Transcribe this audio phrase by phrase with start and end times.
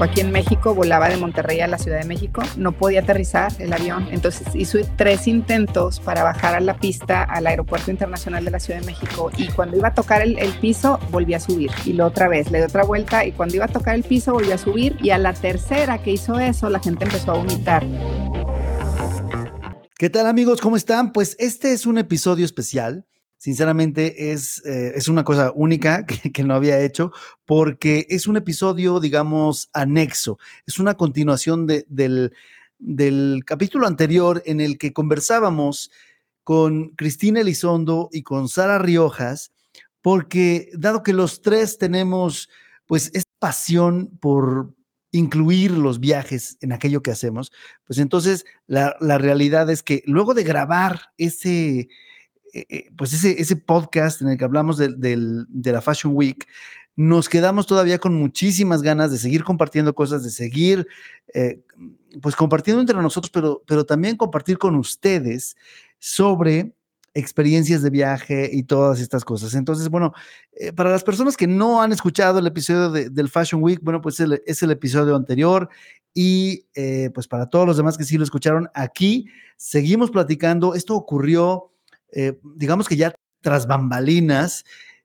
[0.00, 3.72] Aquí en México, volaba de Monterrey a la Ciudad de México, no podía aterrizar el
[3.72, 8.58] avión, entonces hizo tres intentos para bajar a la pista al Aeropuerto Internacional de la
[8.58, 12.06] Ciudad de México y cuando iba a tocar el, piso volvía a subir y lo
[12.06, 14.58] otra vez, le dio otra vuelta y cuando iba a tocar el piso volvió a
[14.58, 17.84] subir y a la tercera que hizo eso la gente empezó a vomitar.
[19.96, 20.60] ¿Qué tal amigos?
[20.60, 21.12] ¿Cómo están?
[21.12, 23.06] Pues este es un episodio especial
[23.44, 27.12] sinceramente es, eh, es una cosa única que, no había hecho
[27.44, 32.32] porque es un episodio, digamos, anexo, es una continuación del,
[32.78, 35.90] del capítulo anterior en el que conversábamos
[36.42, 39.52] con Cristina Elizondo y con Sara Riojas,
[40.00, 42.48] porque dado que los tres tenemos
[42.86, 44.74] pues esta pasión por
[45.10, 47.52] incluir los viajes en aquello que hacemos,
[47.84, 51.90] pues entonces la, la realidad es que luego de grabar ese,
[52.54, 56.46] eh, eh, pues ese, ese podcast en el que hablamos de, de, la Fashion Week,
[56.94, 60.86] nos quedamos todavía con muchísimas ganas de seguir compartiendo cosas, de seguir
[61.34, 61.60] eh,
[62.22, 65.56] pues compartiendo entre nosotros, pero, pero también compartir con ustedes
[65.98, 66.76] sobre
[67.12, 69.54] experiencias de viaje y todas estas cosas.
[69.54, 70.12] Entonces, bueno,
[70.76, 74.62] para las personas que no han escuchado el episodio del Fashion Week, bueno, pues es
[74.62, 75.68] el episodio anterior
[76.12, 76.66] y
[77.12, 79.26] pues para todos los demás que sí lo escucharon, aquí
[79.56, 80.74] seguimos platicando.
[80.74, 81.73] Esto ocurrió
[82.14, 84.64] eh, digamos que ya tras bambalinas,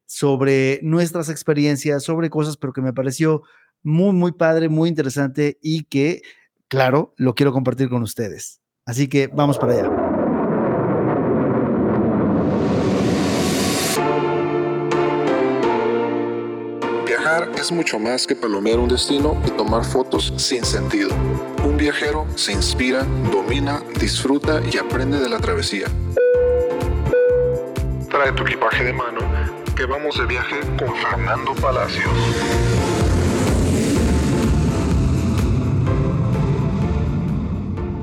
[0.10, 3.44] sobre nuestras experiencias, sobre cosas, pero que me pareció
[3.84, 6.24] muy, muy padre, muy interesante y que,
[6.68, 8.60] claro, lo quiero compartir con ustedes.
[8.86, 9.90] Así que vamos para allá.
[17.06, 21.12] Viajar es mucho más que palomear un destino y tomar fotos sin sentido.
[21.64, 25.86] Un viajero se inspira, domina, disfruta y aprende de la travesía
[28.10, 29.20] trae tu equipaje de mano,
[29.76, 32.12] que vamos de viaje con Fernando Palacios.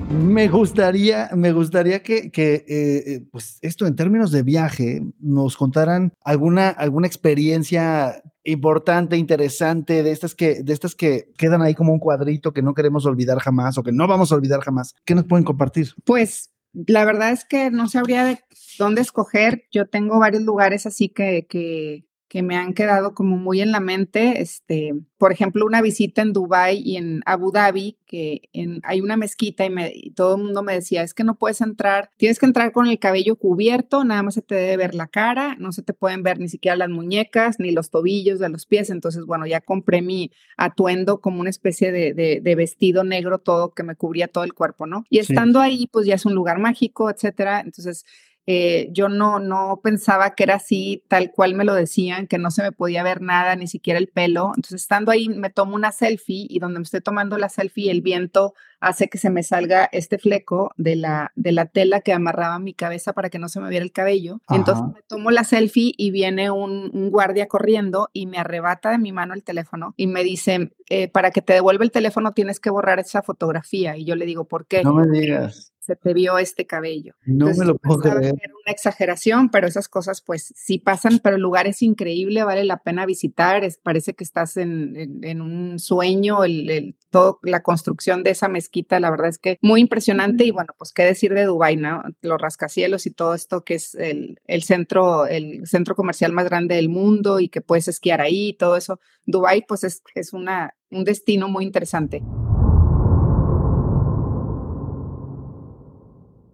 [0.09, 2.65] Me gustaría, me gustaría que, que eh,
[3.07, 10.13] eh, pues esto en términos de viaje nos contaran alguna, alguna experiencia importante, interesante, de
[10.13, 13.77] estas que, de estas que quedan ahí como un cuadrito que no queremos olvidar jamás
[13.77, 14.95] o que no vamos a olvidar jamás.
[15.05, 15.89] ¿Qué nos pueden compartir?
[16.05, 18.39] Pues la verdad es que no sabría de
[18.79, 19.65] dónde escoger.
[19.71, 23.81] Yo tengo varios lugares así que, que, que me han quedado como muy en la
[23.81, 24.41] mente.
[24.43, 29.17] Este, por ejemplo, una visita en Dubai y en Abu Dhabi, que en, hay una
[29.17, 32.47] mezquita y, me, todo el mundo me decía, es que no puedes entrar, tienes que
[32.47, 35.83] entrar con el cabello cubierto, nada más se te debe ver la cara, no se
[35.83, 38.91] te pueden ver ni siquiera las muñecas, ni los tobillos de los pies.
[38.91, 43.83] Entonces, bueno, ya compré mi atuendo como una especie de, de, vestido negro todo que
[43.83, 45.05] me cubría todo el cuerpo, ¿no?
[45.11, 47.61] Y estando ahí, pues ya es un lugar mágico, etcétera.
[47.61, 48.05] Entonces,
[48.49, 52.53] eh, yo no, no pensaba que era así, tal cual me lo decían, que no
[52.53, 54.53] se me podía ver nada, ni siquiera el pelo.
[54.55, 58.03] Entonces, estando ahí, me tomo una selfie y donde me estoy tomando la selfie, el
[58.03, 62.59] viento hace que se me salga este fleco de la, de la tela que amarraba
[62.61, 64.41] mi cabeza para que no se me viera el cabello.
[64.49, 69.11] Entonces, me tomo la selfie y viene un, guardia corriendo y me arrebata de mi
[69.11, 72.71] mano el teléfono y me dice, eh, para que te devuelva el teléfono tienes que
[72.71, 73.97] borrar esa fotografía.
[73.97, 74.85] Y yo le digo, ¿por qué?
[74.85, 77.15] No me digas se te vio este cabello.
[77.25, 78.35] No me lo puedo creer.
[78.35, 82.79] una exageración, pero esas cosas pues sí pasan, pero el lugar es increíble, vale la
[82.79, 88.25] pena visitar, es, parece que estás en, en, un sueño, el, el, todo, la construcción
[88.25, 91.45] de esa mezquita, la verdad es que muy impresionante y bueno, pues qué decir de
[91.45, 92.03] Dubái, ¿no?
[92.21, 96.75] Los rascacielos y todo esto que es el, el centro, el centro comercial más grande
[96.75, 98.99] del mundo y que puedes esquiar ahí y todo eso.
[99.25, 102.23] Dubái pues es, es una, un destino muy interesante.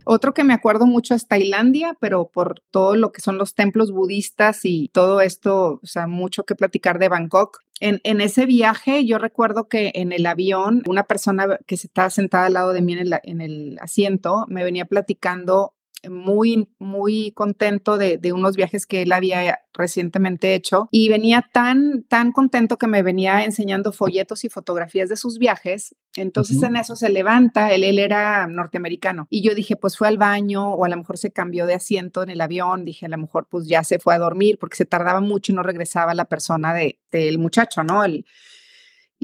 [0.05, 3.93] Otro que me acuerdo mucho es Tailandia, pero por todo lo que son los templos
[3.93, 7.61] budistas y todo esto, o sea, mucho que platicar de Bangkok.
[7.81, 12.47] En, ese viaje, yo recuerdo que en el avión, una persona que se estaba sentada
[12.47, 15.75] al lado de mí en el asiento me venía platicando
[16.09, 22.05] muy, muy contento de, de, unos viajes que él había recientemente hecho y venía tan,
[22.05, 25.95] tan contento que me venía enseñando folletos y fotografías de sus viajes.
[26.15, 30.19] Entonces en eso se levanta, él, él era norteamericano y yo dije, pues fue al
[30.19, 33.19] baño o a lo mejor se cambió de asiento en el avión, dije, a lo
[33.19, 36.27] mejor pues ya se fue a dormir porque se tardaba mucho y no regresaba la
[36.27, 38.05] persona de, del muchacho, ¿no?
[38.05, 38.27] El,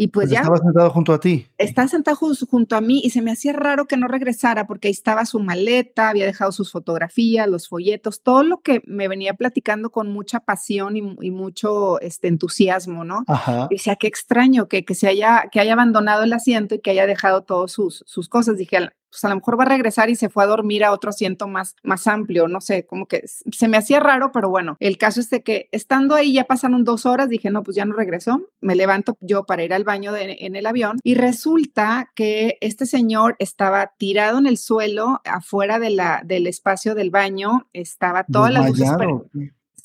[0.00, 0.40] y pues, pues, ya.
[0.42, 1.46] Estaba sentado junto a ti.
[1.58, 4.92] Estaba sentado junto a mí y se me hacía raro que no regresara porque ahí
[4.92, 9.90] estaba su maleta, había dejado sus fotografías, los folletos, todo lo que me venía platicando
[9.90, 13.24] con mucha pasión y, mucho este, entusiasmo, ¿no?
[13.26, 13.66] Ajá.
[13.70, 16.92] Y decía, qué extraño que, que, se haya, que haya abandonado el asiento y que
[16.92, 18.56] haya dejado todas sus, sus cosas.
[18.56, 21.10] Dije, pues a lo mejor va a regresar y se fue a dormir a otro
[21.10, 24.99] asiento más, más amplio, no sé, como que se me hacía raro, pero bueno, el
[24.99, 27.94] caso es de que estando ahí ya pasaron dos horas, dije, no, pues ya no
[27.94, 32.87] regresó, me levanto yo para ir al baño en el avión y resulta que este
[32.87, 38.52] señor estaba tirado en el suelo afuera de la, del espacio del baño, estaba todas
[38.52, 38.90] las luces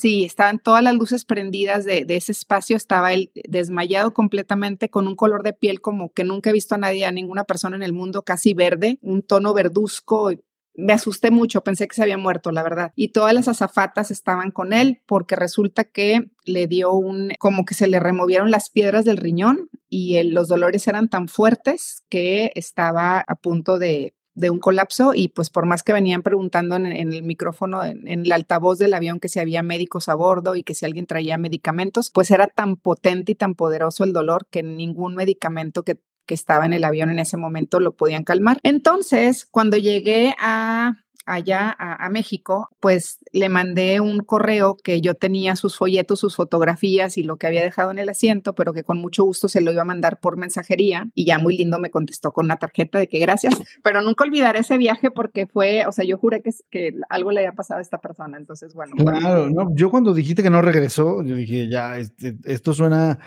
[0.04, 5.16] Sí, estaban todas las luces prendidas de, ese espacio, estaba él desmayado completamente con un
[5.16, 7.94] color de piel como que nunca he visto a nadie, a ninguna persona en el
[7.94, 10.32] mundo, casi verde, un tono verduzco.
[10.76, 12.92] Me asusté mucho, pensé que se había muerto, la verdad.
[12.98, 17.74] Y todas las azafatas estaban con él porque resulta que le dio un, como que
[17.74, 23.24] se le removieron las piedras del riñón y los dolores eran tan fuertes que estaba
[23.26, 27.24] a punto de, de un colapso y pues por más que venían preguntando en, el
[27.24, 30.86] micrófono, en, el altavoz del avión que si había médicos a bordo y que si
[30.86, 35.84] alguien traía medicamentos, pues era tan potente y tan poderoso el dolor que ningún medicamento
[35.84, 38.60] que, que estaba en el avión en ese momento lo podían calmar.
[38.64, 45.56] Entonces, cuando llegué a allá a, México, pues le mandé un correo que yo tenía
[45.56, 48.98] sus folletos, sus fotografías y lo que había dejado en el asiento, pero que con
[49.00, 52.32] mucho gusto se lo iba a mandar por mensajería y ya muy lindo me contestó
[52.32, 53.54] con una tarjeta de que gracias,
[53.84, 57.40] pero nunca olvidaré ese viaje porque fue, o sea, yo juré que, que algo le
[57.40, 58.96] había pasado a esta persona, entonces bueno.
[58.96, 63.20] Claro, no, yo cuando dijiste que no regresó, yo dije, ya, este, esto suena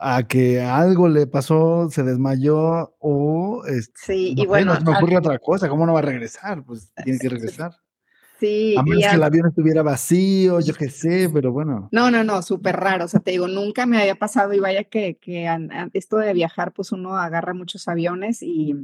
[0.00, 3.62] a que algo le pasó, se desmayó o
[3.94, 6.64] sí, y bueno, no ocurre otra cosa, ¿cómo no va a regresar?
[6.64, 7.72] Pues tiene que regresar.
[8.40, 11.88] Sí, a menos que el avión estuviera vacío, yo qué sé, pero bueno.
[11.92, 13.04] No, no, no, súper raro.
[13.04, 15.48] O sea, te digo, nunca me había pasado y vaya que, que
[15.92, 18.74] esto de viajar, pues uno agarra muchos aviones y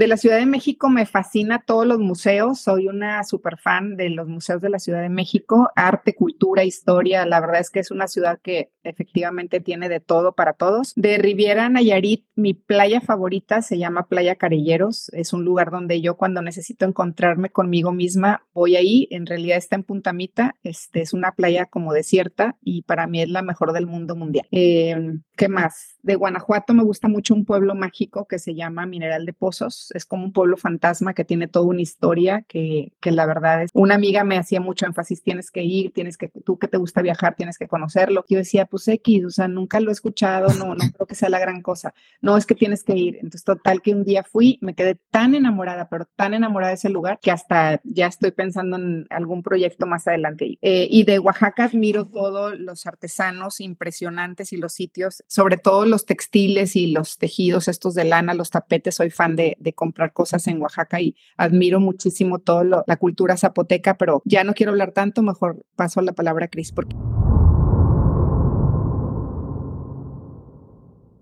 [0.00, 2.62] de la Ciudad de México me fascina todos los museos.
[2.62, 7.26] Soy una super fan de los museos de la Ciudad de México, arte, cultura, historia.
[7.26, 10.94] La verdad es que es una ciudad que efectivamente tiene de todo para todos.
[10.96, 15.10] De Riviera Nayarit, mi playa favorita se llama Playa Carelleros.
[15.10, 19.06] Es un lugar donde yo cuando necesito encontrarme conmigo misma voy ahí.
[19.10, 20.56] En realidad está en Puntamita.
[20.62, 24.46] Este es una playa como desierta y para mí es la mejor del mundo mundial.
[24.50, 24.96] Eh,
[25.36, 25.98] ¿Qué más?
[26.02, 29.90] De Guanajuato me gusta mucho un pueblo mágico que se llama Mineral de Pozos.
[29.94, 33.70] Es como un pueblo fantasma que tiene toda una historia que, que la verdad es.
[33.74, 37.02] Una amiga me hacía mucho énfasis, tienes que ir, tienes que, tú que te gusta
[37.02, 38.24] viajar, tienes que conocerlo.
[38.28, 41.28] Yo decía, pues X, o sea, nunca lo he escuchado, no, no creo que sea
[41.28, 41.94] la gran cosa.
[42.20, 43.16] No, es que tienes que ir.
[43.16, 46.88] Entonces, total que un día fui, me quedé tan enamorada, pero tan enamorada de ese
[46.88, 50.58] lugar que hasta ya estoy pensando en algún proyecto más adelante.
[50.62, 56.06] Eh, y de Oaxaca admiro todos los artesanos impresionantes y los sitios sobre todo los
[56.06, 60.60] textiles y los tejidos estos de lana, los tapetes, soy fan de, comprar cosas en
[60.60, 65.64] Oaxaca y admiro muchísimo toda la cultura zapoteca, pero ya no quiero hablar tanto, mejor
[65.76, 66.72] paso la palabra a Cris.
[66.72, 66.96] Porque...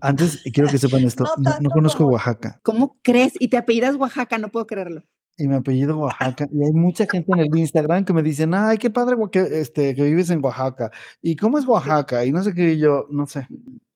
[0.01, 1.25] Antes, quiero que sepan esto,
[1.61, 2.59] no, conozco Oaxaca.
[2.63, 3.33] ¿Cómo crees?
[3.39, 5.03] Y te apellidas Oaxaca, no puedo creerlo
[5.39, 6.47] y mi apellido Oaxaca.
[6.51, 9.95] Y hay mucha gente en el Instagram que me dicen, ay, qué padre que, este,
[9.95, 10.91] que vives en Oaxaca.
[11.21, 12.25] ¿Y cómo es Oaxaca?
[12.25, 13.47] Y no sé qué, yo, no sé.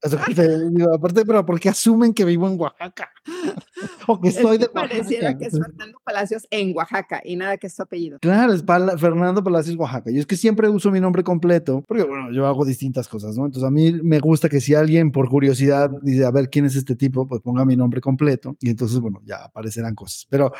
[0.93, 3.09] aparte, pero ¿por qué asumen que vivo en Oaxaca?
[4.07, 4.87] o que soy de Oaxaca.
[4.87, 8.19] Pareciera que es Fernando Palacios en Oaxaca y nada que es su apellido.
[8.19, 10.11] Claro, es Fernando Palacios Oaxaca.
[10.11, 13.45] Y es que siempre uso mi nombre completo, porque bueno, yo hago distintas cosas, ¿no?
[13.45, 16.75] Entonces a mí me gusta que si alguien por curiosidad dice, a ver, ¿quién es
[16.75, 17.25] este tipo?
[17.25, 20.27] Pues ponga mi nombre completo y entonces, bueno, ya aparecerán cosas.
[20.29, 20.51] Pero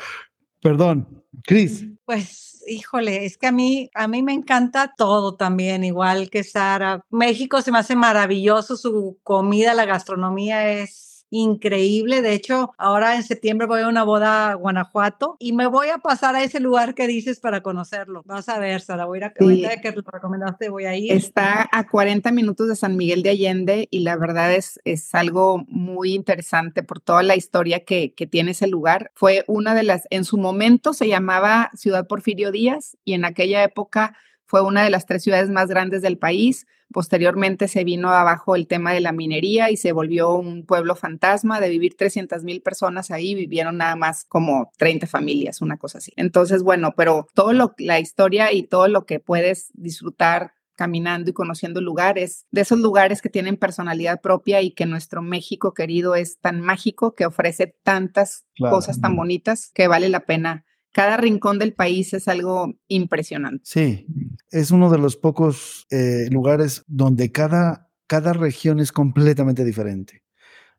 [0.64, 1.06] Perdón,
[1.42, 1.84] Cris.
[2.06, 7.04] Pues, híjole, es que a mí, a mí me encanta todo también, igual que Sara.
[7.10, 12.22] México se me hace maravilloso, su comida, la gastronomía es increíble.
[12.22, 15.98] De hecho, ahora en septiembre voy a una boda a Guanajuato y me voy a
[15.98, 18.22] pasar a ese lugar que dices para conocerlo.
[18.24, 21.10] Vas a ver, Sara, voy a ir a que lo recomendaste, voy a ir.
[21.10, 25.64] Está a 40 minutos de San Miguel de Allende y la verdad es, es algo
[25.66, 29.10] muy interesante por toda la historia que, que tiene ese lugar.
[29.14, 33.64] Fue una de las, en su momento se llamaba Ciudad Porfirio Díaz y en aquella
[33.64, 36.66] época fue una de las tres ciudades más grandes del país.
[36.92, 41.60] Posteriormente se vino abajo el tema de la minería y se volvió un pueblo fantasma.
[41.60, 46.12] De vivir 300 mil personas ahí, vivieron nada más como 30 familias, una cosa así.
[46.16, 51.32] Entonces, bueno, pero todo lo, la historia y todo lo que puedes disfrutar caminando y
[51.32, 56.38] conociendo lugares, de esos lugares que tienen personalidad propia y que nuestro México querido es
[56.40, 61.74] tan mágico que ofrece tantas cosas tan bonitas que vale la pena cada rincón del
[61.74, 63.64] país es algo impresionante.
[63.64, 64.06] Sí,
[64.50, 70.22] es uno de los pocos eh, lugares donde cada, cada región es completamente diferente.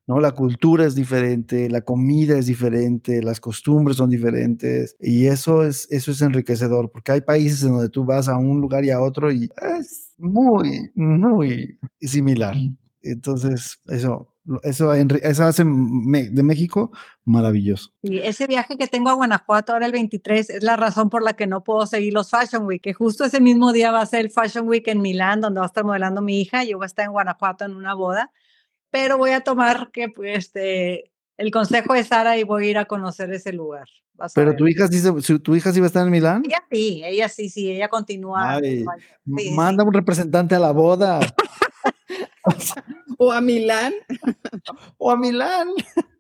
[0.08, 0.22] ¿no?
[0.22, 5.86] La cultura es diferente, la comida es diferente, las costumbres son diferentes y eso es,
[5.92, 9.02] eso es enriquecedor porque hay países en donde tú vas a un lugar y a
[9.02, 12.56] otro y es muy, muy similar.
[13.02, 16.92] Entonces, eso Eso, eso hace de México
[17.24, 17.92] maravilloso.
[18.04, 21.34] Y ese viaje que tengo a Guanajuato ahora el 23 es la razón por la
[21.34, 24.22] que no puedo seguir los Fashion Week, que justo ese mismo día va a ser
[24.22, 26.64] el Fashion Week en Milán, donde va a estar modelando mi hija.
[26.64, 28.32] Yo voy a estar en Guanajuato en una boda,
[28.92, 32.78] pero voy a tomar que, pues, este, el consejo de Sara y voy a ir
[32.78, 33.88] a conocer ese lugar.
[34.34, 36.44] Pero tu hija, sí, tu hija sí va a estar en Milán.
[36.46, 38.60] Ella sí, ella sí, sí, ella continúa.
[39.26, 41.20] manda un representante a la boda.
[43.18, 43.94] o a Milán.
[44.98, 45.70] o a Milán.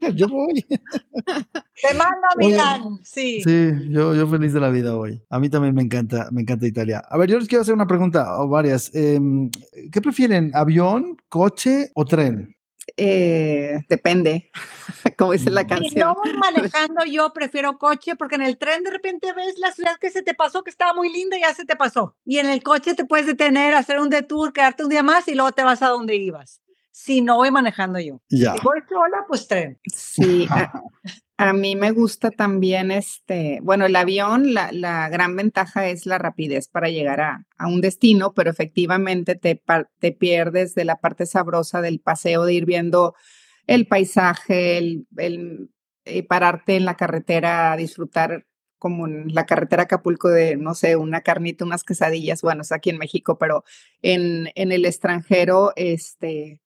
[0.16, 0.64] Yo voy.
[0.70, 3.42] Te mando a Milán, sí.
[3.42, 5.20] Sí, yo, yo feliz de la vida hoy.
[5.32, 7.00] A mí también me encanta, me encanta Italia.
[7.10, 8.94] A ver, yo les quiero hacer una pregunta o varias.
[8.94, 9.50] Em,
[9.92, 12.56] ¿Qué prefieren, avión, coche o tren?
[12.98, 14.52] Eh, depende,
[15.18, 15.90] como dice la canción.
[15.92, 19.72] Si no voy manejando, yo prefiero coche porque en el tren de repente ves la
[19.72, 22.16] ciudad que se te pasó, que estaba muy linda y ya se te pasó.
[22.26, 25.36] Y en el coche te puedes detener, hacer un detour, quedarte un día más y
[25.36, 26.62] luego te vas a donde ibas.
[26.92, 28.22] Si no voy manejando yo.
[28.30, 28.54] Ya.
[28.54, 29.80] Si voy sola, pues tren.
[29.86, 30.48] Sí,
[31.38, 36.18] a mí me gusta también este, bueno, el avión, la, la gran ventaja es la
[36.18, 39.62] rapidez para llegar a, a un destino, pero efectivamente te,
[40.00, 43.16] te, pierdes de la parte sabrosa del paseo, de ir viendo
[43.68, 45.70] el paisaje, el, el
[46.06, 48.46] eh, pararte en la carretera a disfrutar
[48.78, 52.92] como en la carretera Acapulco de, no sé, una carnita, unas quesadillas, bueno, es aquí
[52.92, 53.64] en México, pero
[54.02, 56.60] en, en el extranjero, este,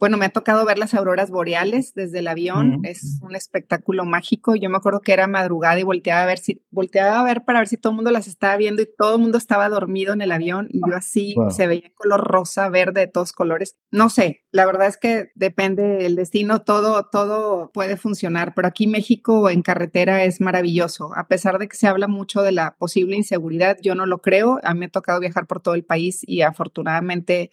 [0.00, 4.54] bueno, me ha tocado ver las auroras boreales desde el avión, es un espectáculo mágico.
[4.54, 7.60] Yo me acuerdo que era madrugada y volteaba a ver si volteaba a ver para
[7.60, 10.20] ver si todo el mundo las estaba viendo y todo el mundo estaba dormido en
[10.20, 13.76] el avión y yo así se veía color rosa, verde, de todos colores.
[13.90, 18.86] No sé, la verdad es que depende del destino, todo todo puede funcionar, pero aquí
[18.86, 21.10] México en carretera es maravilloso.
[21.14, 24.60] A pesar de que se habla mucho de la posible inseguridad, yo no lo creo.
[24.62, 27.50] A mí me ha tocado viajar por todo el país y afortunadamente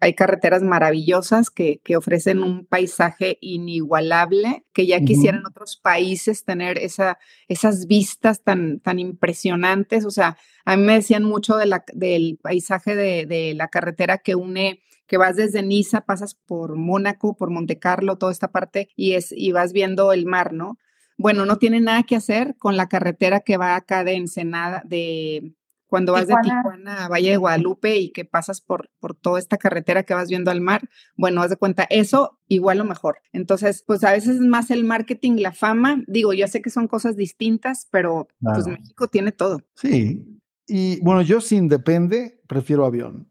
[0.00, 7.18] hay carreteras maravillosas que, ofrecen un paisaje inigualable, que ya quisieran otros países tener esa,
[7.48, 10.04] esas vistas tan, tan impresionantes.
[10.04, 14.34] O sea, a mí me decían mucho de la, del paisaje de, la carretera que
[14.34, 19.12] une que vas desde Niza, pasas por Mónaco, por Monte Carlo, toda esta parte, y,
[19.12, 20.78] es, y vas viendo el mar, ¿no?
[21.16, 25.54] Bueno, no tiene nada que hacer con la carretera que va acá de Ensenada, de,
[25.86, 29.56] cuando vas de Tijuana a Valle de Guadalupe y que pasas por, por toda esta
[29.56, 33.18] carretera que vas viendo al mar, bueno, haz de cuenta, eso igual o mejor.
[33.32, 36.02] Entonces, pues a veces es más el marketing, la fama.
[36.06, 39.62] Digo, yo sé que son cosas distintas, pero pues México tiene todo.
[39.74, 40.24] Sí.
[40.66, 43.30] Y bueno, yo sin depende, prefiero avión.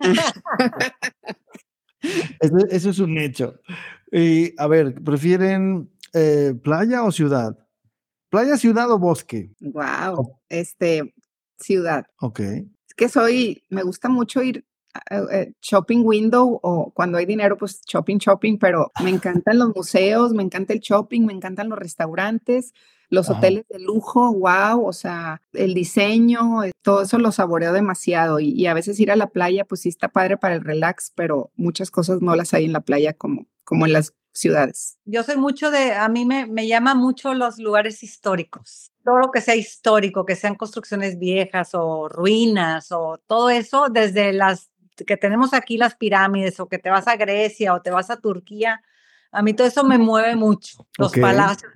[2.70, 3.60] eso, es un hecho.
[4.10, 7.58] Y a ver, ¿prefieren eh, playa o ciudad?
[8.30, 9.52] ¿Playa, ciudad o bosque?
[9.60, 10.40] Wow.
[10.48, 11.13] Este,
[11.58, 12.06] ciudad.
[12.20, 12.40] Ok.
[12.40, 14.64] Es que soy, me gusta mucho ir
[15.10, 20.32] uh, shopping window o cuando hay dinero, pues shopping, shopping, pero me encantan los museos,
[20.32, 22.72] me encanta el shopping, me encantan los restaurantes,
[23.10, 28.40] los hoteles de lujo, wow, o sea, el diseño, eh, todo eso lo saboreo demasiado
[28.40, 31.12] y, y, a veces ir a la playa, pues sí está padre para el relax,
[31.14, 34.98] pero muchas cosas no las hay en la playa como, como en las ciudades.
[35.06, 39.30] Yo soy mucho de, a mí me, me llama mucho los lugares históricos todo lo
[39.30, 44.70] que sea histórico, que sean construcciones viejas o ruinas o todo eso, desde las
[45.06, 48.16] que tenemos aquí las pirámides o que te vas a Grecia o te vas a
[48.16, 48.82] Turquía,
[49.30, 50.86] a mí todo eso me mueve mucho.
[50.96, 51.70] Los palacios,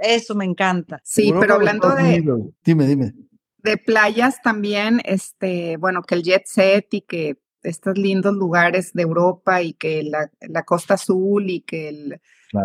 [0.00, 1.00] eso me encanta.
[1.04, 2.24] Sí, pero hablando de...
[2.64, 3.12] Dime, dime.
[3.58, 7.36] De playas también, este, bueno, que el jet set y que
[7.68, 12.20] estos lindos lugares de Europa y que la, la Costa Azul y que el,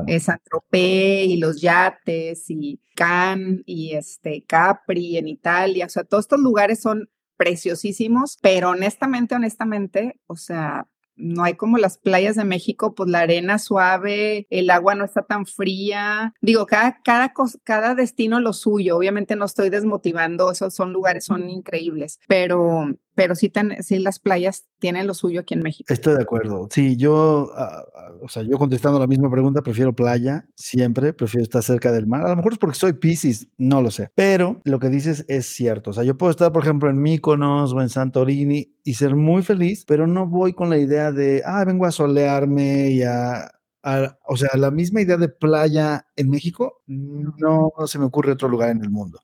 [0.07, 0.39] es San
[0.71, 6.81] y los yates y Cannes y este Capri en Italia, o sea, todos estos lugares
[6.81, 10.87] son preciosísimos, pero honestamente, honestamente, o sea,
[11.21, 15.21] no hay como las playas de México, pues la arena suave, el agua no está
[15.21, 16.33] tan fría.
[16.41, 18.97] Digo, cada, cada, cada destino lo suyo.
[18.97, 23.51] Obviamente no estoy desmotivando, esos son lugares, son increíbles, pero, pero sí,
[23.81, 25.93] sí las playas tienen lo suyo aquí en México.
[25.93, 26.67] Estoy de acuerdo.
[26.71, 27.51] Sí, yo,
[28.21, 32.25] o sea, yo contestando la misma pregunta, prefiero playa siempre, prefiero estar cerca del mar.
[32.25, 34.09] A lo mejor es porque soy Pisces, no lo sé.
[34.15, 35.91] Pero lo que dices es cierto.
[35.91, 39.43] O sea, yo puedo estar, por ejemplo, en Mykonos o en Santorini y ser muy
[39.43, 43.51] feliz, pero no voy con la idea de, ah, vengo a solearme y a
[44.27, 48.69] o sea, la misma idea de playa en México, no, se me ocurre otro lugar
[48.69, 49.19] en el mundo.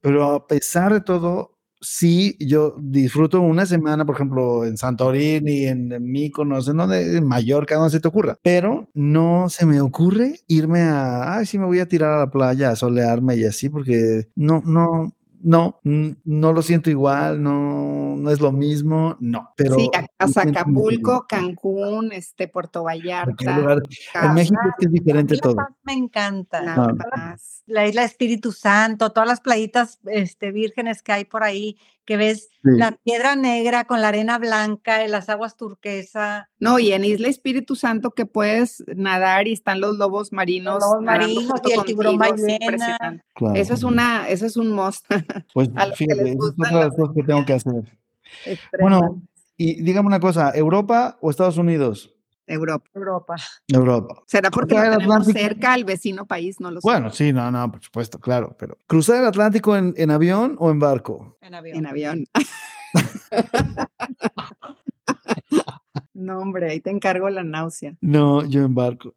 [0.00, 5.92] Pero a pesar de todo, sí, yo disfruto una semana, por ejemplo, en Santorini, en,
[5.92, 8.38] en Mykonos, en, donde, en Mallorca, donde se te ocurra.
[8.42, 12.30] Pero no se me ocurre irme a, ay, sí, me voy a tirar a la
[12.30, 18.30] playa a solearme y así, porque no, no, no, no lo siento igual, no, no
[18.30, 19.52] es lo mismo, no.
[19.56, 23.84] Pero sí, a, Acapulco, Cancún, este, Puerto Vallarta.
[24.22, 25.56] en México es, diferente todo.
[25.82, 26.62] me encanta.
[27.66, 32.50] La, isla Espíritu Santo, todas las playitas este, vírgenes que hay por ahí, que ves
[32.62, 36.48] la piedra negra con la arena blanca y las aguas turquesa.
[36.58, 40.74] No, y en Isla Espíritu Santo que puedes nadar y están los lobos marinos.
[40.74, 43.22] Los lobos marinos y el tiburón ballena.
[43.54, 45.04] Eso es una, eso es un most.
[45.54, 47.98] Pues fíjate, es otra de las cosas que tengo que hacer.
[48.80, 49.22] Bueno,
[49.56, 52.12] y dígame una cosa, ¿Europa o Estados Unidos?
[52.46, 52.88] Europa.
[52.94, 53.36] Europa.
[53.66, 54.22] Europa.
[54.26, 56.60] ¿Será porque lo tenemos cerca al vecino país?
[56.60, 56.86] No lo sé.
[56.86, 58.54] Bueno, sí, no, no, por supuesto, claro.
[58.58, 61.38] Pero ¿cruzar el Atlántico en, en avión o en barco?
[61.40, 61.78] En avión.
[61.78, 62.26] En avión.
[66.16, 67.94] no, hombre, ahí te encargo la náusea.
[68.00, 69.14] No, yo en barco.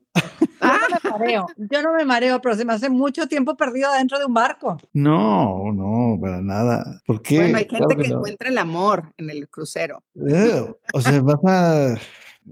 [0.62, 3.94] Yo no me mareo, yo no me mareo, pero se me hace mucho tiempo perdido
[3.94, 4.78] dentro de un barco.
[4.92, 7.02] No, no, para nada.
[7.06, 7.40] ¿Por qué?
[7.40, 10.04] Bueno, hay gente que, encuentra el amor en el crucero.
[10.94, 11.96] o sea, vas a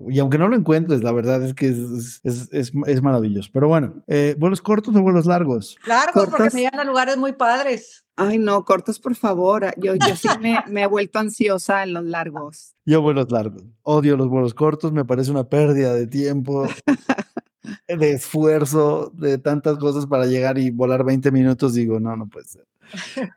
[0.09, 3.49] y aunque no lo encuentres, la verdad es que es, es, es, maravilloso.
[3.51, 5.77] Pero bueno, eh, ¿vuelos cortos o vuelos largos?
[5.87, 8.05] Largos, porque me llevan a lugares muy padres.
[8.15, 9.73] Ay, no, cortos, por favor.
[9.77, 12.75] Yo, yo sí me, me, he vuelto ansiosa en los largos.
[12.85, 13.63] Yo vuelos largos.
[13.83, 16.67] Odio los vuelos cortos, me parece una pérdida de tiempo,
[17.87, 21.73] de esfuerzo, de tantas cosas para llegar y volar 20 minutos.
[21.73, 22.65] Digo, no, no puede ser.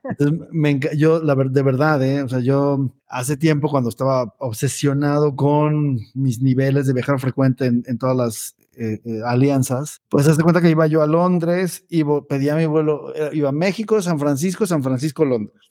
[0.04, 2.22] Entonces, me, yo, de verdad, ¿eh?
[2.22, 7.82] o sea, yo hace tiempo cuando estaba obsesionado con mis niveles de viajar frecuente en,
[7.86, 12.04] en todas las eh, eh, alianzas, pues hace cuenta que iba yo a Londres y
[12.28, 15.69] pedía mi vuelo, eh, iba a México, San Francisco, San Francisco, Londres.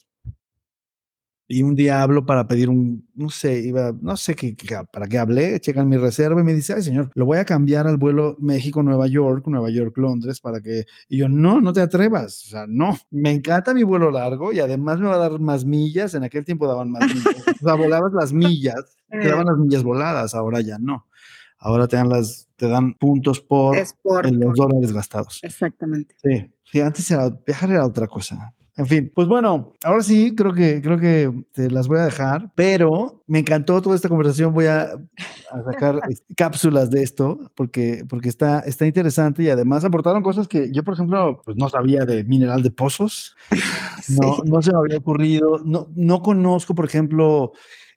[1.51, 4.55] Y un día hablo para pedir un, no sé, iba, no sé qué,
[4.91, 7.87] para qué hablé, checan mi reserva y me dice, ay señor, lo voy a cambiar
[7.87, 12.49] al vuelo México-Nueva York, Nueva York-Londres, para que, y yo, no, no te atrevas, o
[12.49, 16.13] sea, no, me encanta mi vuelo largo y además me va a dar más millas,
[16.13, 19.81] en aquel tiempo daban más millas, o sea, volabas las millas, te daban las millas
[19.81, 21.07] voladas, ahora ya no,
[21.57, 25.39] ahora te dan las, te dan puntos por, los dólares gastados.
[25.41, 26.13] Exactamente.
[26.23, 28.53] Sí, sí, antes era, viajar era otra cosa.
[28.79, 32.49] En fin, pues bueno, ahora sí creo que creo que te las voy a dejar,
[32.55, 34.53] pero me encantó toda esta conversación.
[34.53, 34.91] Voy a,
[35.65, 35.99] sacar
[36.37, 40.93] cápsulas de esto porque, porque está, está interesante y además aportaron cosas que yo, por
[40.93, 43.35] ejemplo, pues no sabía de mineral de pozos.
[44.07, 45.59] No, no se me había ocurrido.
[45.63, 47.51] No, no conozco, por ejemplo,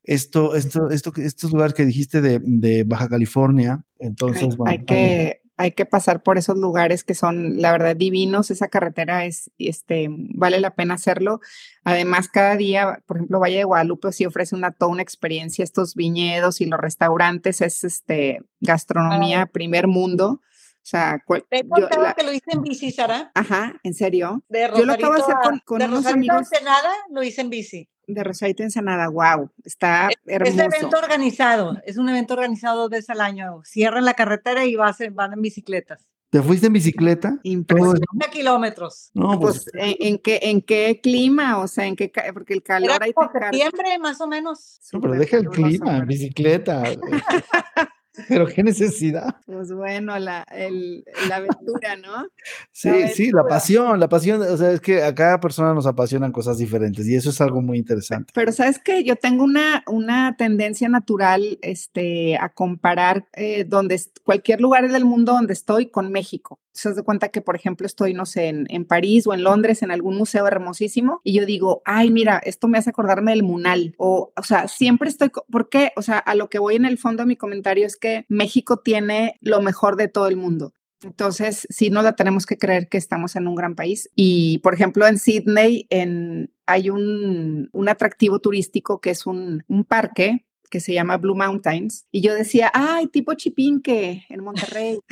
[0.04, 3.82] esto, esto, esto, estos lugares que dijiste de, de Baja California.
[3.98, 8.50] Entonces, bueno, hay que hay que pasar por esos lugares que son, la verdad, divinos.
[8.50, 11.40] Esa carretera es, este, vale la pena hacerlo.
[11.84, 15.62] Además, cada día, por ejemplo, Valle de Guadalupe sí ofrece una toda una experiencia.
[15.62, 20.40] Estos viñedos y los restaurantes es, este, gastronomía primer mundo.
[20.40, 23.30] O sea, ¿te he contado que lo hice en bici, Sara?
[23.32, 24.42] Ajá, ¿en serio?
[24.48, 26.48] De yo lo acabo de hacer con, con de unos amigos.
[26.64, 30.52] nada lo hice en bici de Rosarito Ensenada, wow, está hermoso.
[30.52, 33.62] Es evento organizado, es un evento organizado dos veces al año.
[33.64, 36.06] Cierran la carretera y vas, van en bicicletas.
[36.30, 37.38] ¿Te fuiste en bicicleta?
[37.42, 39.10] Impresionante kilómetros.
[39.12, 41.58] No, pues, pues ¿en, qué, ¿en qué clima?
[41.58, 42.10] O sea, ¿en qué?
[42.32, 44.80] Porque el calor Era ahí te septiembre, más o menos.
[44.94, 46.84] No, pero deja el clima, en bicicleta.
[48.28, 49.36] Pero qué necesidad.
[49.46, 52.26] Pues bueno, la, el, la aventura, ¿no?
[52.70, 56.32] Sí, sí, la pasión, la pasión, o sea, es que a cada persona nos apasionan
[56.32, 58.32] cosas diferentes y eso es algo muy interesante.
[58.34, 64.60] Pero sabes que yo tengo una, una tendencia natural este, a comparar eh, donde, cualquier
[64.60, 66.60] lugar del mundo donde estoy con México.
[66.72, 69.82] Se das cuenta que, por ejemplo, estoy, no sé, en, en, París o en Londres,
[69.82, 73.94] en algún museo hermosísimo, y yo digo, ay, mira, esto me hace acordarme del Munal.
[73.98, 75.92] O, o sea, siempre estoy, ¿por qué?
[75.96, 78.78] O sea, a lo que voy en el fondo de mi comentario es que México
[78.78, 80.72] tiene lo mejor de todo el mundo.
[81.04, 84.08] Entonces, sí, no la tenemos que creer que estamos en un gran país.
[84.14, 89.84] Y, por ejemplo, en Sydney en, hay un, un atractivo turístico que es un, un
[89.84, 92.06] parque que se llama Blue Mountains.
[92.10, 95.00] Y yo decía, ay, tipo Chipinque en Monterrey.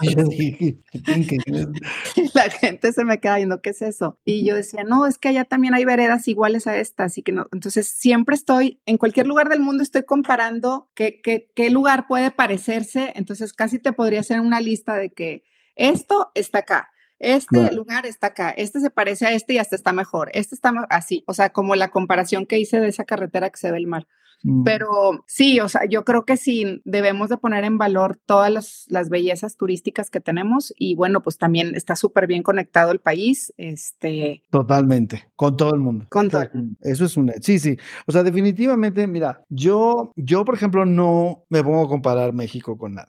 [2.34, 4.18] la gente se me queda viendo, ¿qué es eso?
[4.24, 7.32] Y yo decía, no, es que allá también hay veredas iguales a esta, así que
[7.32, 7.46] no.
[7.52, 12.30] Entonces, siempre estoy, en cualquier lugar del mundo estoy comparando qué, qué, qué lugar puede
[12.30, 13.12] parecerse.
[13.16, 15.44] Entonces, casi te podría hacer una lista de que
[15.76, 19.92] esto está acá, este lugar está acá, este se parece a este y hasta está
[19.92, 23.58] mejor, este está así, o sea, como la comparación que hice de esa carretera que
[23.58, 24.06] se ve el mar.
[24.44, 24.62] Mm.
[24.62, 28.84] Pero sí, o sea, yo creo que sí debemos de poner en valor todas las,
[28.88, 33.52] las bellezas turísticas que tenemos y bueno, pues también está súper bien conectado el país.
[33.56, 36.06] Este, Totalmente, con todo el mundo.
[36.10, 36.44] Con todo.
[36.82, 37.76] Eso es un sí, sí.
[38.06, 42.94] O sea, definitivamente, mira, yo, yo, por ejemplo, no me pongo a comparar México con
[42.94, 43.08] nada.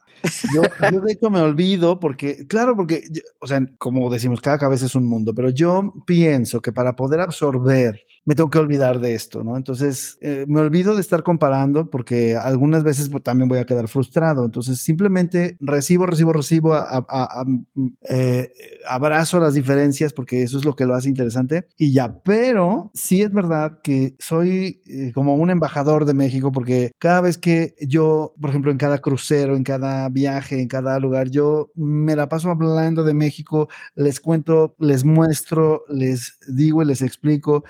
[0.54, 4.58] Yo, yo de hecho me olvido porque, claro, porque, yo- o sea, como decimos, cada
[4.58, 9.00] cabeza es un mundo, pero yo pienso que para poder absorber me tengo que olvidar
[9.00, 9.56] de esto, ¿no?
[9.56, 13.88] Entonces, eh, me olvido de estar comparando porque algunas veces pues, también voy a quedar
[13.88, 14.46] frustrado.
[14.46, 17.46] Entonces, simplemente recibo, recibo, recibo, a- a- a- a-
[18.10, 18.52] eh,
[18.88, 22.20] abrazo las diferencias porque eso es lo que lo hace interesante y ya.
[22.24, 27.38] Pero sí es verdad que soy eh, como un embajador de México porque cada vez
[27.38, 32.16] que yo, por ejemplo, en cada crucero, en cada viaje, en cada lugar, yo me
[32.16, 37.64] la paso hablando de México, les cuento, les muestro, les digo y les explico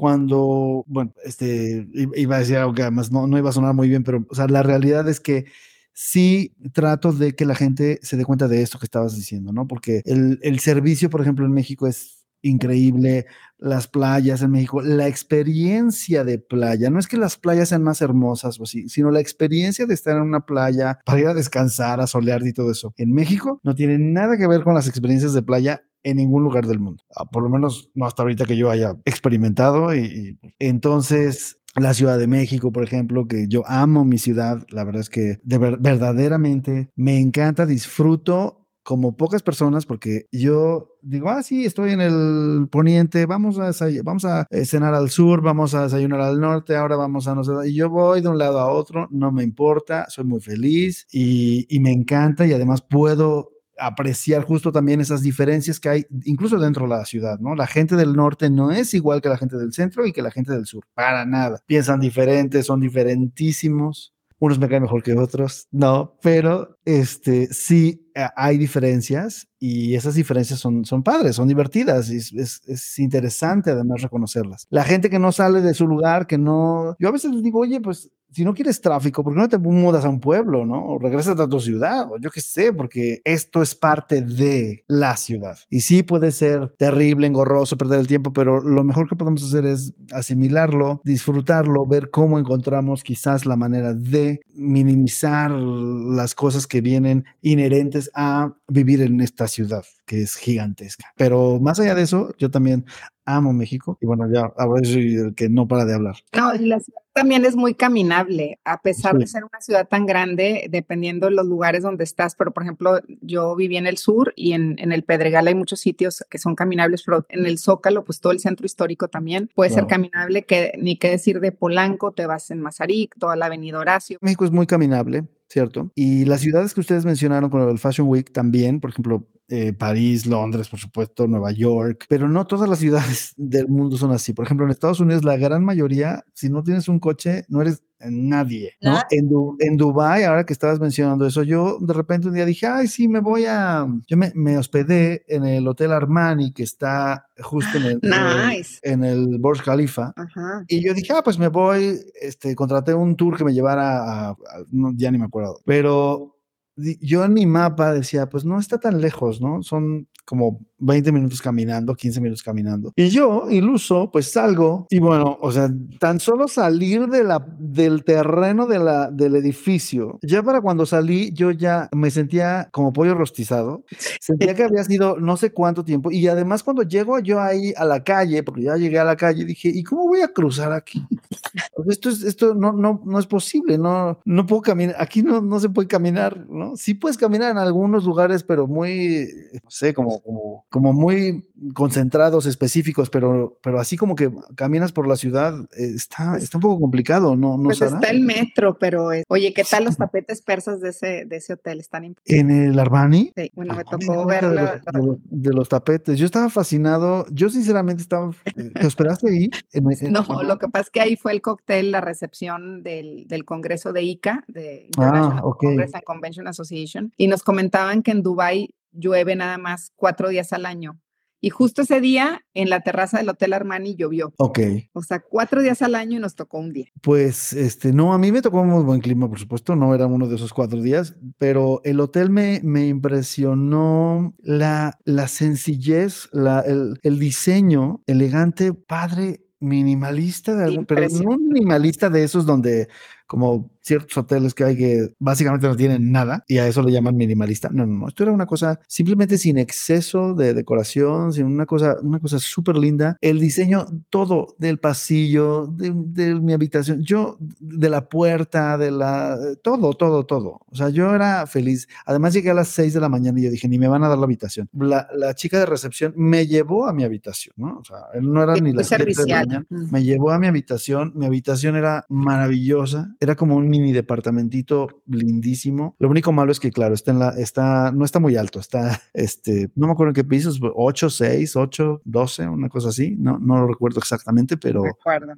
[0.00, 1.86] cuando, bueno, este,
[2.16, 4.34] iba a decir algo que además no, no iba a sonar muy bien, pero, o
[4.34, 5.44] sea, la realidad es que
[5.92, 9.66] sí trato de que la gente se dé cuenta de esto que estabas diciendo, ¿no?
[9.66, 13.26] Porque el, el servicio, por ejemplo, en México es increíble,
[13.58, 18.00] las playas en México, la experiencia de playa, no es que las playas sean más
[18.00, 22.00] hermosas o así, sino la experiencia de estar en una playa para ir a descansar,
[22.00, 22.94] a solearte y todo eso.
[22.96, 26.66] En México no tiene nada que ver con las experiencias de playa en ningún lugar
[26.66, 30.48] del mundo, Ah, por lo menos no hasta ahorita que yo haya experimentado y, y
[30.58, 35.10] entonces la Ciudad de México, por ejemplo, que yo amo mi ciudad, la verdad es
[35.10, 41.64] que de ver- verdaderamente me encanta, disfruto como pocas personas porque yo digo, ah, sí,
[41.64, 43.70] estoy en el poniente, vamos a,
[44.02, 47.44] vamos a eh, cenar al sur, vamos a desayunar al norte, ahora vamos a no
[47.44, 50.40] sé, dónde", y yo voy de un lado a otro, no me importa, soy muy
[50.40, 56.06] feliz y, y me encanta y además puedo apreciar justo también esas diferencias que hay
[56.24, 57.54] incluso dentro de la ciudad, ¿no?
[57.54, 60.30] La gente del norte no es igual que la gente del centro y que la
[60.30, 61.60] gente del sur, para nada.
[61.66, 64.14] Piensan diferentes, son diferentísimos.
[64.38, 70.58] Unos me caen mejor que otros, no, pero este sí hay diferencias y esas diferencias
[70.58, 74.66] son, son padres, son divertidas y es, es, es interesante además reconocerlas.
[74.70, 77.60] La gente que no sale de su lugar, que no, yo a veces les digo,
[77.60, 80.84] oye, pues si no quieres tráfico, ¿por qué no te mudas a un pueblo, no?
[80.84, 85.16] O regresas a tu ciudad, o yo qué sé, porque esto es parte de la
[85.16, 85.58] ciudad.
[85.68, 89.66] Y sí puede ser terrible, engorroso, perder el tiempo, pero lo mejor que podemos hacer
[89.66, 97.24] es asimilarlo, disfrutarlo, ver cómo encontramos quizás la manera de minimizar las cosas que vienen
[97.40, 101.06] inherentes a vivir en esta ciudad, que es gigantesca.
[101.16, 102.84] Pero más allá de eso, yo también
[103.24, 106.16] amo México y bueno, ya ahora soy el que no para de hablar.
[106.36, 110.06] No, y la ciudad también es muy caminable, a pesar de ser una ciudad tan
[110.06, 112.34] grande, dependiendo de los lugares donde estás.
[112.36, 115.80] Pero, por ejemplo, yo viví en el sur y en, en el Pedregal hay muchos
[115.80, 119.70] sitios que son caminables, pero en el Zócalo, pues todo el centro histórico también puede
[119.70, 123.78] ser caminable, que ni qué decir de Polanco, te vas en Mazarik, toda la avenida
[123.78, 124.18] Horacio.
[124.20, 125.90] México es muy caminable, ¿cierto?
[125.96, 130.26] Y las ciudades que ustedes mencionaron con el Fashion Week también, por ejemplo, eh, París,
[130.26, 134.32] Londres, por supuesto, Nueva York, pero no todas las ciudades del mundo son así.
[134.32, 137.82] Por ejemplo, en Estados Unidos, la gran mayoría, si no tienes un coche, no eres
[138.08, 138.98] nadie, ¿no?
[139.10, 142.66] En, Du- en Dubái, ahora que estabas mencionando eso, yo de repente un día dije,
[142.66, 147.26] ay, sí, me voy a, yo me, me hospedé en el Hotel Armani, que está
[147.40, 148.00] justo en el,
[148.50, 148.78] Nice.
[148.82, 150.12] en el Burj Khalifa.
[150.16, 150.64] Ajá.
[150.68, 154.28] Y yo dije, ah, pues me voy, este, contraté un tour que me llevara a,
[154.30, 154.36] a-
[154.70, 156.36] no, ya ni me acuerdo, pero
[156.76, 159.62] yo en mi mapa decía, pues no está tan lejos, ¿no?
[159.62, 162.92] Son como 20 minutos caminando, 15 minutos caminando.
[162.96, 168.04] Y yo, iluso, pues salgo y bueno, o sea, tan solo salir de la, del
[168.04, 173.14] terreno de la, del edificio, ya para cuando salí, yo ya me sentía como pollo
[173.14, 173.84] rostizado,
[174.20, 177.84] sentía que había sido no sé cuánto tiempo y además cuando llego yo ahí a
[177.84, 181.06] la calle, porque ya llegué a la calle, dije, ¿y cómo voy a cruzar aquí?
[181.88, 185.58] Esto es, esto no, no, no es posible, no, no puedo caminar, aquí no, no
[185.58, 186.76] se puede caminar, ¿no?
[186.76, 192.46] Sí puedes caminar en algunos lugares, pero muy, no sé, como, como, como muy concentrados,
[192.46, 196.80] específicos, pero, pero así como que caminas por la ciudad, eh, está, está un poco
[196.80, 197.56] complicado, ¿no?
[197.58, 197.96] ¿No Pues Sara?
[197.96, 201.54] está el metro, pero es- oye, ¿qué tal los tapetes persas de ese, de ese
[201.54, 201.80] hotel?
[201.80, 203.32] Están En el Armani.
[203.36, 204.50] sí, Bueno, me Ah, tocó de verlo.
[204.62, 206.18] los, de los- de los tapetes.
[206.18, 207.26] Yo estaba fascinado.
[207.32, 208.30] Yo sinceramente estaba.
[208.56, 209.50] eh, ¿Te hospedaste ahí?
[209.72, 213.26] En- en- No, lo que pasa es que ahí fue el cóctel, la recepción del,
[213.26, 215.42] del Congreso de ICA, de Ah, International.
[215.58, 220.52] Congress and Convention Association, y nos comentaban que en Dubai llueve nada más cuatro días
[220.52, 220.98] al año.
[221.42, 224.34] Y justo ese día, en la terraza del Hotel Armani, llovió.
[224.36, 224.58] Ok.
[224.92, 226.88] O sea, cuatro días al año y nos tocó un día.
[227.00, 230.28] Pues este, no, a mí me tocó muy buen clima, por supuesto, no era uno
[230.28, 236.98] de esos cuatro días, pero el hotel me, me impresionó la, la sencillez, la, el,
[237.02, 239.40] el diseño elegante, padre.
[239.60, 242.88] minimalista de algún, pero no un minimalista de esos donde
[243.30, 247.16] como ciertos hoteles que hay que básicamente no tienen nada y a eso le llaman
[247.16, 247.68] minimalista.
[247.70, 248.08] No, no, no.
[248.08, 252.76] Esto era una cosa simplemente sin exceso de decoración, sin una cosa, una cosa súper
[252.76, 253.16] linda.
[253.20, 259.38] El diseño todo del pasillo, de, de, mi habitación, yo, de la puerta, de la,
[259.62, 260.60] todo, todo, todo.
[260.66, 261.86] O sea, yo era feliz.
[262.06, 264.08] Además llegué a las 6 de la mañana y yo dije, ni me van a
[264.08, 264.68] dar la habitación.
[264.72, 267.78] La, la chica de recepción me llevó a mi habitación, ¿no?
[267.78, 269.66] O sea, él no era ni la servicial.
[269.68, 271.12] Me llevó a mi habitación.
[271.14, 275.94] Mi habitación era maravillosa era como un mini departamentito lindísimo.
[275.98, 279.00] Lo único malo es que, claro, está en la, está, no está muy alto, está,
[279.14, 283.16] este, no me acuerdo en qué pisos, 8, 6, 8, 12, una cosa así.
[283.18, 284.82] No, no lo recuerdo exactamente, pero,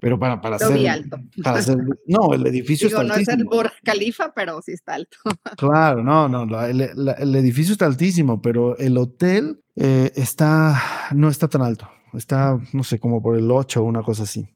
[0.00, 1.18] pero para, para hacer, alto.
[1.42, 3.34] Para hacer, no, el edificio Digo, está no altísimo.
[3.34, 5.16] es el Burj Khalifa, pero sí está alto.
[5.56, 10.80] Claro, no, no, la, el, edificio está altísimo, pero el hotel eh, está,
[11.14, 11.88] no está tan alto.
[12.14, 14.48] Está, no sé, como por el 8 o una cosa así.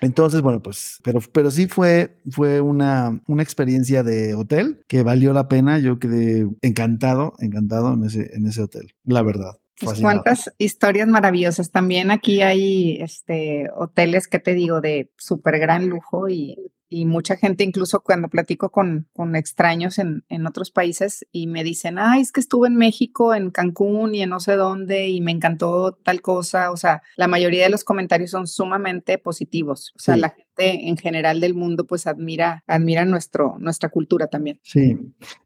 [0.00, 5.32] Entonces, bueno, pues, pero, pero sí fue, fue una, una experiencia de hotel que valió
[5.32, 5.78] la pena.
[5.78, 9.58] Yo quedé encantado, encantado en ese, en ese hotel, la verdad.
[9.80, 11.70] Pues cuántas historias maravillosas.
[11.70, 16.56] También aquí hay este hoteles que te digo de súper gran lujo y,
[16.88, 21.64] y, mucha gente, incluso cuando platico con, con extraños en, en, otros países y me
[21.64, 25.20] dicen, ay, es que estuve en México, en Cancún y en no sé dónde y
[25.20, 26.70] me encantó tal cosa.
[26.70, 29.92] O sea, la mayoría de los comentarios son sumamente positivos.
[29.96, 30.20] O sea, sí.
[30.20, 34.60] la gente en general del mundo pues admira, admira nuestro, nuestra cultura también.
[34.62, 34.98] Sí,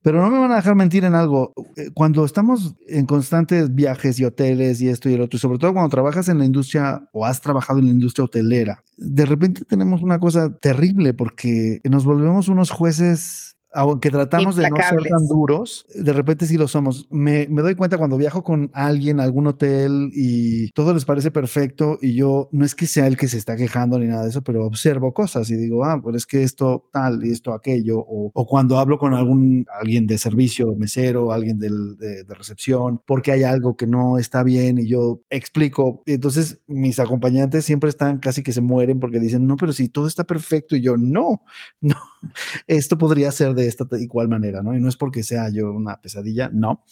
[0.02, 1.52] pero no me van a dejar mentir en algo.
[1.94, 5.72] Cuando estamos en constantes viajes y hoteles y esto y el otro, y sobre todo
[5.72, 10.02] cuando trabajas en la industria o has trabajado en la industria hotelera, de repente tenemos
[10.02, 15.86] una cosa terrible porque nos volvemos unos jueces aunque tratamos de no ser tan duros,
[15.94, 17.06] de repente sí lo somos.
[17.10, 21.30] Me, me, doy cuenta cuando viajo con alguien a algún hotel y todo les parece
[21.30, 24.30] perfecto y yo no es que sea el que se está quejando ni nada de
[24.30, 27.98] eso, pero observo cosas y digo, ah, pues es que esto tal y esto aquello.
[28.00, 33.00] O, o cuando hablo con algún alguien de servicio, mesero, alguien del, de, de, recepción,
[33.06, 36.02] porque hay algo que no está bien y yo explico.
[36.06, 40.06] Entonces mis acompañantes siempre están casi que se mueren porque dicen, no, pero si todo
[40.06, 41.42] está perfecto y yo no,
[41.80, 41.96] no,
[42.66, 44.76] esto podría ser de esta igual manera, ¿no?
[44.76, 46.84] Y no es porque sea yo una pesadilla, no.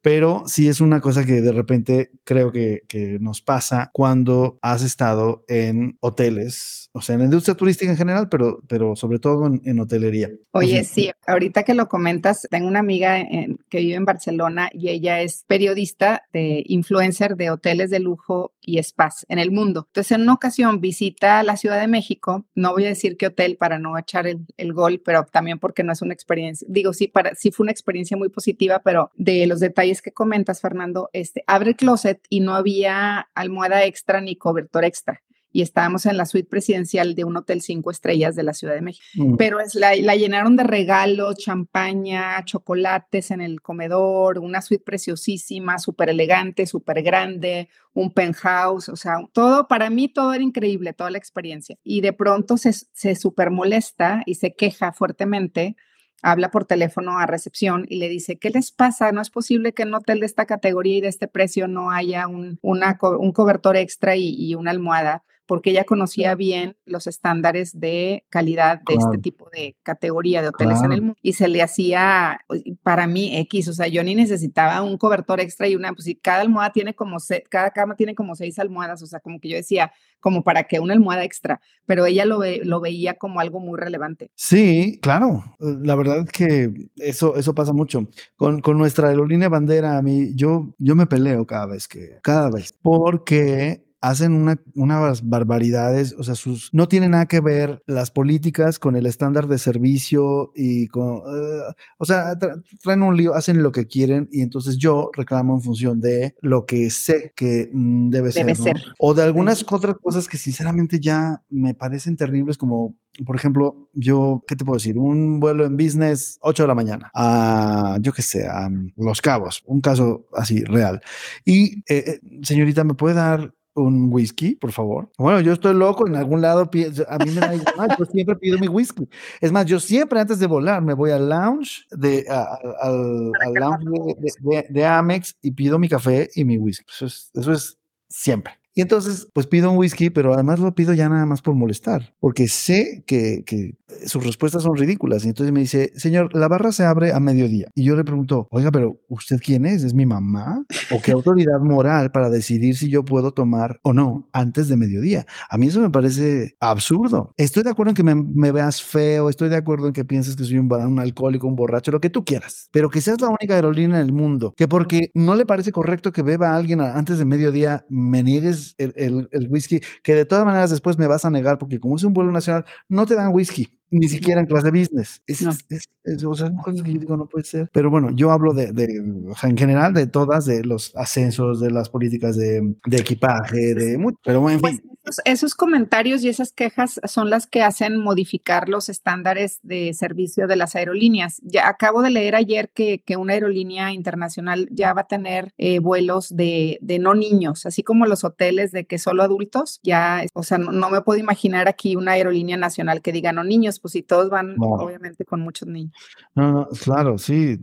[0.00, 4.82] Pero sí es una cosa que de repente creo que, que nos pasa cuando has
[4.82, 9.46] estado en hoteles, o sea, en la industria turística en general, pero, pero sobre todo
[9.46, 10.30] en, en hotelería.
[10.52, 14.88] Oye, sí, ahorita que lo comentas, tengo una amiga en, que vive en Barcelona y
[14.88, 19.84] ella es periodista de influencer de hoteles de lujo y spas en el mundo.
[19.88, 23.56] Entonces, en una ocasión visita la Ciudad de México, no voy a decir qué hotel
[23.56, 27.08] para no echar el, el gol, pero también porque no es una experiencia, digo, sí,
[27.08, 31.44] para, sí fue una experiencia muy positiva, pero de los detalles que comentas, Fernando, este,
[31.46, 35.22] abre el closet y no había almohada extra ni cobertor extra.
[35.50, 38.82] Y estábamos en la suite presidencial de un hotel cinco estrellas de la Ciudad de
[38.82, 39.04] México.
[39.14, 39.36] Mm.
[39.36, 45.78] Pero es la, la, llenaron de regalos, champaña, chocolates en el comedor, una suite preciosísima,
[45.78, 51.10] súper elegante, súper grande, un penthouse, o sea, todo, para mí todo era increíble, toda
[51.10, 51.76] la experiencia.
[51.82, 55.76] Y de pronto se, se súper molesta y se queja fuertemente
[56.22, 59.12] habla por teléfono a recepción y le dice, ¿qué les pasa?
[59.12, 61.90] No es posible que en un hotel de esta categoría y de este precio no
[61.90, 67.06] haya un, una, un cobertor extra y, y, una almohada, porque ella conocía bien los
[67.06, 69.00] estándares de calidad de claro.
[69.10, 70.86] este tipo de categoría de hoteles claro.
[70.86, 72.38] en el mundo y se le hacía
[72.82, 76.16] para mí X, o sea, yo ni necesitaba un cobertor extra y una, pues si
[76.16, 79.48] cada almohada tiene como, se, cada cama tiene como seis almohadas, o sea, como que
[79.48, 83.40] yo decía, como para que una almohada extra, pero ella lo, ve, lo veía como
[83.40, 84.30] algo muy relevante.
[84.34, 88.06] Sí, claro, la verdad es que eso, eso pasa mucho.
[88.36, 92.50] Con, con nuestra aerolínea bandera, a mí, yo, yo me peleo cada vez que, cada
[92.50, 98.10] vez, porque hacen una, unas barbaridades, o sea, sus, no tiene nada que ver las
[98.10, 103.34] políticas con el estándar de servicio y con, uh, o sea, tra traen un lío,
[103.34, 107.70] hacen lo que quieren y entonces yo reclamo en función de lo que sé que
[107.72, 108.64] mm, debe, debe ser, ¿no?
[108.64, 113.88] ser, O de algunas otras cosas que sinceramente ya me parecen terribles como por ejemplo,
[113.94, 114.98] yo, ¿qué te puedo decir?
[114.98, 119.62] Un vuelo en business, 8 de la mañana, a, yo qué sé, a Los Cabos,
[119.66, 121.00] un caso así real.
[121.44, 125.10] Y, eh, señorita, ¿me puede dar un whisky, por favor.
[125.18, 126.62] Bueno, yo estoy loco, en algún lado,
[127.08, 129.08] a mí me da igual, yo siempre pido mi whisky.
[129.40, 133.32] Es más, yo siempre antes de volar me voy al lounge de, a, a, al,
[133.54, 133.84] lounge
[134.18, 136.84] de, de, de, Amex y pido mi café y mi whisky.
[136.88, 138.54] Eso es, eso es siempre.
[138.74, 142.14] Y entonces, pues pido un whisky, pero además lo pido ya nada más por molestar,
[142.20, 143.74] porque sé que, que
[144.06, 145.24] sus respuestas son ridículas.
[145.24, 147.68] Y entonces me dice, señor, la barra se abre a mediodía.
[147.74, 149.82] Y yo le pregunto, oiga, pero ¿usted quién es?
[149.82, 150.64] ¿Es mi mamá?
[150.90, 155.26] ¿O qué autoridad moral para decidir si yo puedo tomar o no antes de mediodía?
[155.50, 157.32] A mí eso me parece absurdo.
[157.36, 160.44] Estoy de acuerdo en que me, veas feo, estoy de acuerdo en que pienses que
[160.44, 163.54] soy un, un, alcohólico, un borracho, lo que tú quieras, pero que seas la única
[163.54, 167.18] aerolínea en el mundo, que porque no le parece correcto que beba a alguien antes
[167.18, 171.30] de mediodía, me niegues el, el whisky, que de todas maneras después me vas a
[171.30, 174.70] negar porque como es un vuelo nacional, no te dan whisky ni siquiera en clase
[174.70, 175.22] de business.
[175.26, 175.50] Es, no.
[175.50, 177.68] es, o sea, cosas que yo digo, no puede ser.
[177.72, 181.60] Pero bueno, yo hablo de, de o sea, en general, de todas, de los ascensos,
[181.60, 184.97] de las políticas de, de equipaje, de mucho, pero en pues fin.
[185.08, 190.46] Esos, esos, comentarios y esas quejas son las que hacen modificar los estándares de servicio
[190.46, 191.40] de las aerolíneas.
[191.42, 195.78] Ya acabo de leer ayer que, que una aerolínea internacional ya va a tener eh,
[195.78, 200.42] vuelos de, de, no niños, así como los hoteles de que solo adultos, ya, o
[200.42, 203.92] sea, no, no me puedo imaginar aquí una aerolínea nacional que diga no niños pues
[203.92, 204.66] si todos van, no.
[204.66, 205.92] obviamente, con muchos niños.
[206.34, 207.58] No, no, claro, sí.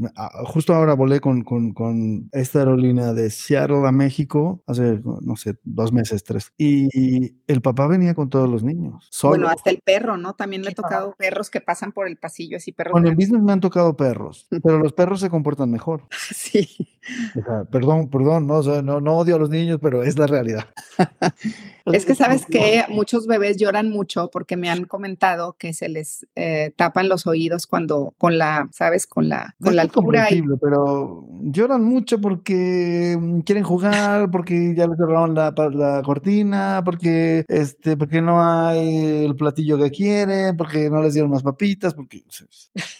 [0.46, 5.58] Justo ahora volé con, con, con, esta aerolínea de Seattle a México hace, no sé,
[5.64, 6.52] dos meses, tres.
[6.58, 9.08] Y el papá venía con todos los niños.
[9.12, 9.32] Solo.
[9.32, 10.34] Bueno, hasta el perro, ¿no?
[10.34, 12.94] También le he tocado perros que pasan por el pasillo, así perros.
[12.94, 16.04] Con el business me han tocado perros, pero los perros se comportan mejor.
[16.36, 16.68] Sí.
[17.40, 20.18] O sea, perdón, perdón, no, o sea, no, no odio a los niños, pero es
[20.18, 20.66] la realidad.
[21.94, 26.26] es que sabes que muchos bebés lloran mucho porque me han comentado que se les
[26.36, 30.28] eh, tapan los oídos cuando con la, sabes, con la, con es la altura.
[30.32, 30.42] Y...
[30.62, 37.98] Pero lloran mucho porque quieren jugar, porque ya les cerraron la, la, cortina, porque este,
[37.98, 42.24] porque no hay el platillo que quieren, porque no les dieron más papitas, porque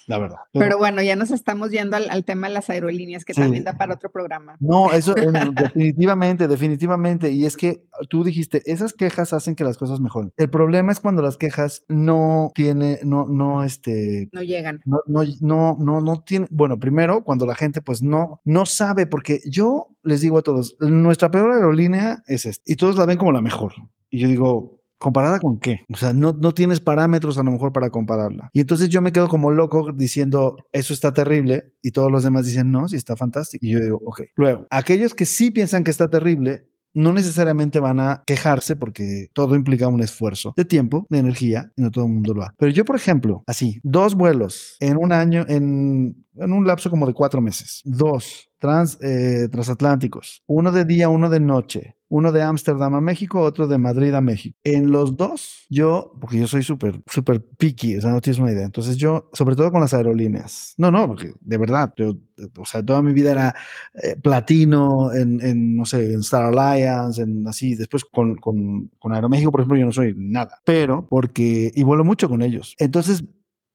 [0.08, 0.38] la verdad.
[0.52, 3.42] Pero, pero bueno, ya nos estamos yendo al, al, tema de las aerolíneas que sí.
[3.42, 4.58] también da para otro programa.
[4.60, 5.14] No, eso
[5.56, 7.32] definitivamente, definitivamente.
[7.32, 10.32] Y es que tú dijiste, esas quejas hacen que las cosas mejoren.
[10.38, 14.30] El problema es cuando las quejas no tiene, no, no, este.
[14.32, 14.82] No llegan.
[14.86, 16.48] No, no, no, no, no tiene.
[16.52, 20.76] Bueno, primero, cuando la gente, pues no, no sabe, porque yo les digo a todos,
[20.80, 23.74] nuestra peor aerolínea es esta, y todos la ven como la mejor.
[24.10, 25.82] Y yo digo, ¿Comparada con qué?
[25.94, 28.50] O sea, no, no tienes parámetros a lo mejor para compararla.
[28.54, 32.46] Y entonces yo me quedo como loco diciendo, eso está terrible, y todos los demás
[32.46, 33.66] dicen, no, sí está fantástico.
[33.66, 34.22] Y yo digo, ok.
[34.36, 39.56] Luego, aquellos que sí piensan que está terrible, no necesariamente van a quejarse porque todo
[39.56, 42.54] implica un esfuerzo de tiempo, de energía, y no todo el mundo lo va.
[42.58, 47.06] Pero yo, por ejemplo, así, dos vuelos en un año, en, en un lapso como
[47.06, 52.42] de cuatro meses, dos trans, eh, transatlánticos, uno de día, uno de noche, uno de
[52.42, 54.58] Ámsterdam a México, otro de Madrid a México.
[54.64, 58.52] En los dos, yo, porque yo soy súper, súper picky, o sea, no tienes una
[58.52, 58.66] idea.
[58.66, 62.16] Entonces yo, sobre todo con las aerolíneas, no, no, porque de verdad, yo,
[62.58, 63.56] o sea, toda mi vida era
[64.02, 69.14] eh, platino en, en, no sé, en Star Alliance, en así, después con, con, con
[69.14, 72.76] Aeroméxico, por ejemplo, yo no soy nada, pero porque, y vuelo mucho con ellos.
[72.80, 73.24] Entonces,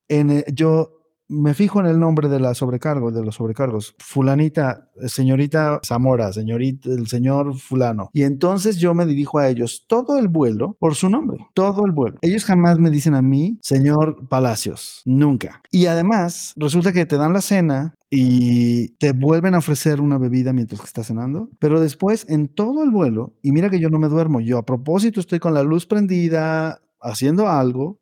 [0.08, 0.99] en, eh, yo
[1.30, 3.94] me fijo en el nombre de la sobrecargo, de los sobrecargos.
[3.98, 8.10] Fulanita, señorita Zamora, señorita, el señor fulano.
[8.12, 11.92] Y entonces yo me dirijo a ellos todo el vuelo por su nombre, todo el
[11.92, 12.18] vuelo.
[12.20, 15.62] Ellos jamás me dicen a mí, señor Palacios, nunca.
[15.70, 20.52] Y además, resulta que te dan la cena y te vuelven a ofrecer una bebida
[20.52, 24.00] mientras que estás cenando, pero después en todo el vuelo, y mira que yo no
[24.00, 28.00] me duermo, yo a propósito estoy con la luz prendida, haciendo algo,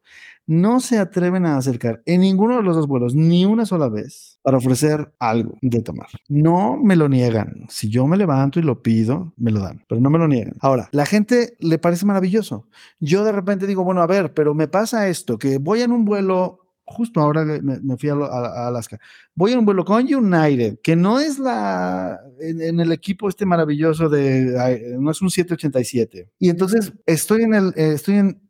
[0.49, 4.41] no se atreven a acercar en ninguno de los dos vuelos ni una sola vez
[4.43, 6.09] para ofrecer algo de tomar.
[6.29, 7.67] No me lo niegan.
[7.69, 10.55] Si yo me levanto y lo pido, me lo dan, pero no me lo niegan.
[10.61, 12.67] Ahora, la gente le parece maravilloso.
[12.99, 16.07] Yo de repente digo, bueno, a ver, pero me pasa esto, que voy en un
[16.07, 18.99] vuelo justo ahora me, me fui a, a, Alaska.
[19.35, 23.45] Voy en un vuelo con United, que no es la en, en, el equipo este
[23.45, 26.31] maravilloso de no es un 787.
[26.39, 28.41] Y entonces estoy en el estoy en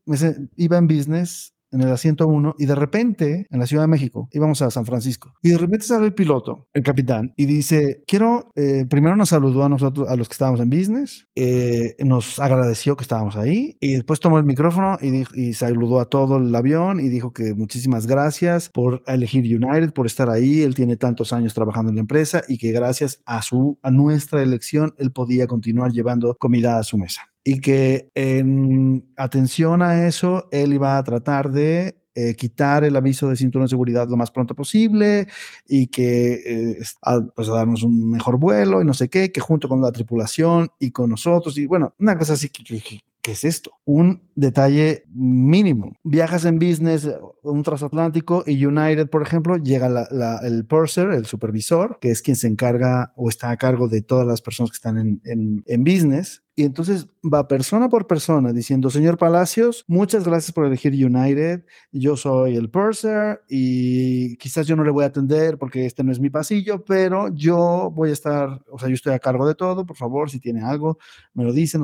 [0.56, 4.28] iba en business en el asiento 1 y de repente en la Ciudad de México
[4.32, 8.50] íbamos a San Francisco y de repente sale el piloto, el capitán, y dice, quiero,
[8.54, 12.96] eh, primero nos saludó a nosotros, a los que estábamos en business, eh, nos agradeció
[12.96, 16.54] que estábamos ahí y después tomó el micrófono y, dijo, y saludó a todo el
[16.54, 21.32] avión y dijo que muchísimas gracias por elegir United, por estar ahí, él tiene tantos
[21.32, 25.46] años trabajando en la empresa y que gracias a, su, a nuestra elección él podía
[25.46, 31.02] continuar llevando comida a su mesa y que en atención a eso, él iba a
[31.02, 35.26] tratar de eh, quitar el aviso de cinturón de seguridad lo más pronto posible
[35.66, 39.40] y que eh, a, pues a darnos un mejor vuelo y no sé qué, que
[39.40, 43.00] junto con la tripulación y con nosotros y bueno, una cosa así que, que, que
[43.28, 43.72] ¿Qué es esto?
[43.84, 45.92] Un detalle mínimo.
[46.02, 47.06] Viajas en business,
[47.42, 52.22] un transatlántico y United, por ejemplo, llega la, la, el purser, el supervisor, que es
[52.22, 55.62] quien se encarga o está a cargo de todas las personas que están en, en,
[55.66, 60.92] en business, y entonces va persona por persona diciendo, señor Palacios, muchas gracias por elegir
[60.92, 66.04] United, yo soy el purser y quizás yo no le voy a atender porque este
[66.04, 69.46] no es mi pasillo, pero yo voy a estar, o sea, yo estoy a cargo
[69.46, 70.98] de todo, por favor, si tiene algo,
[71.34, 71.82] me lo dicen.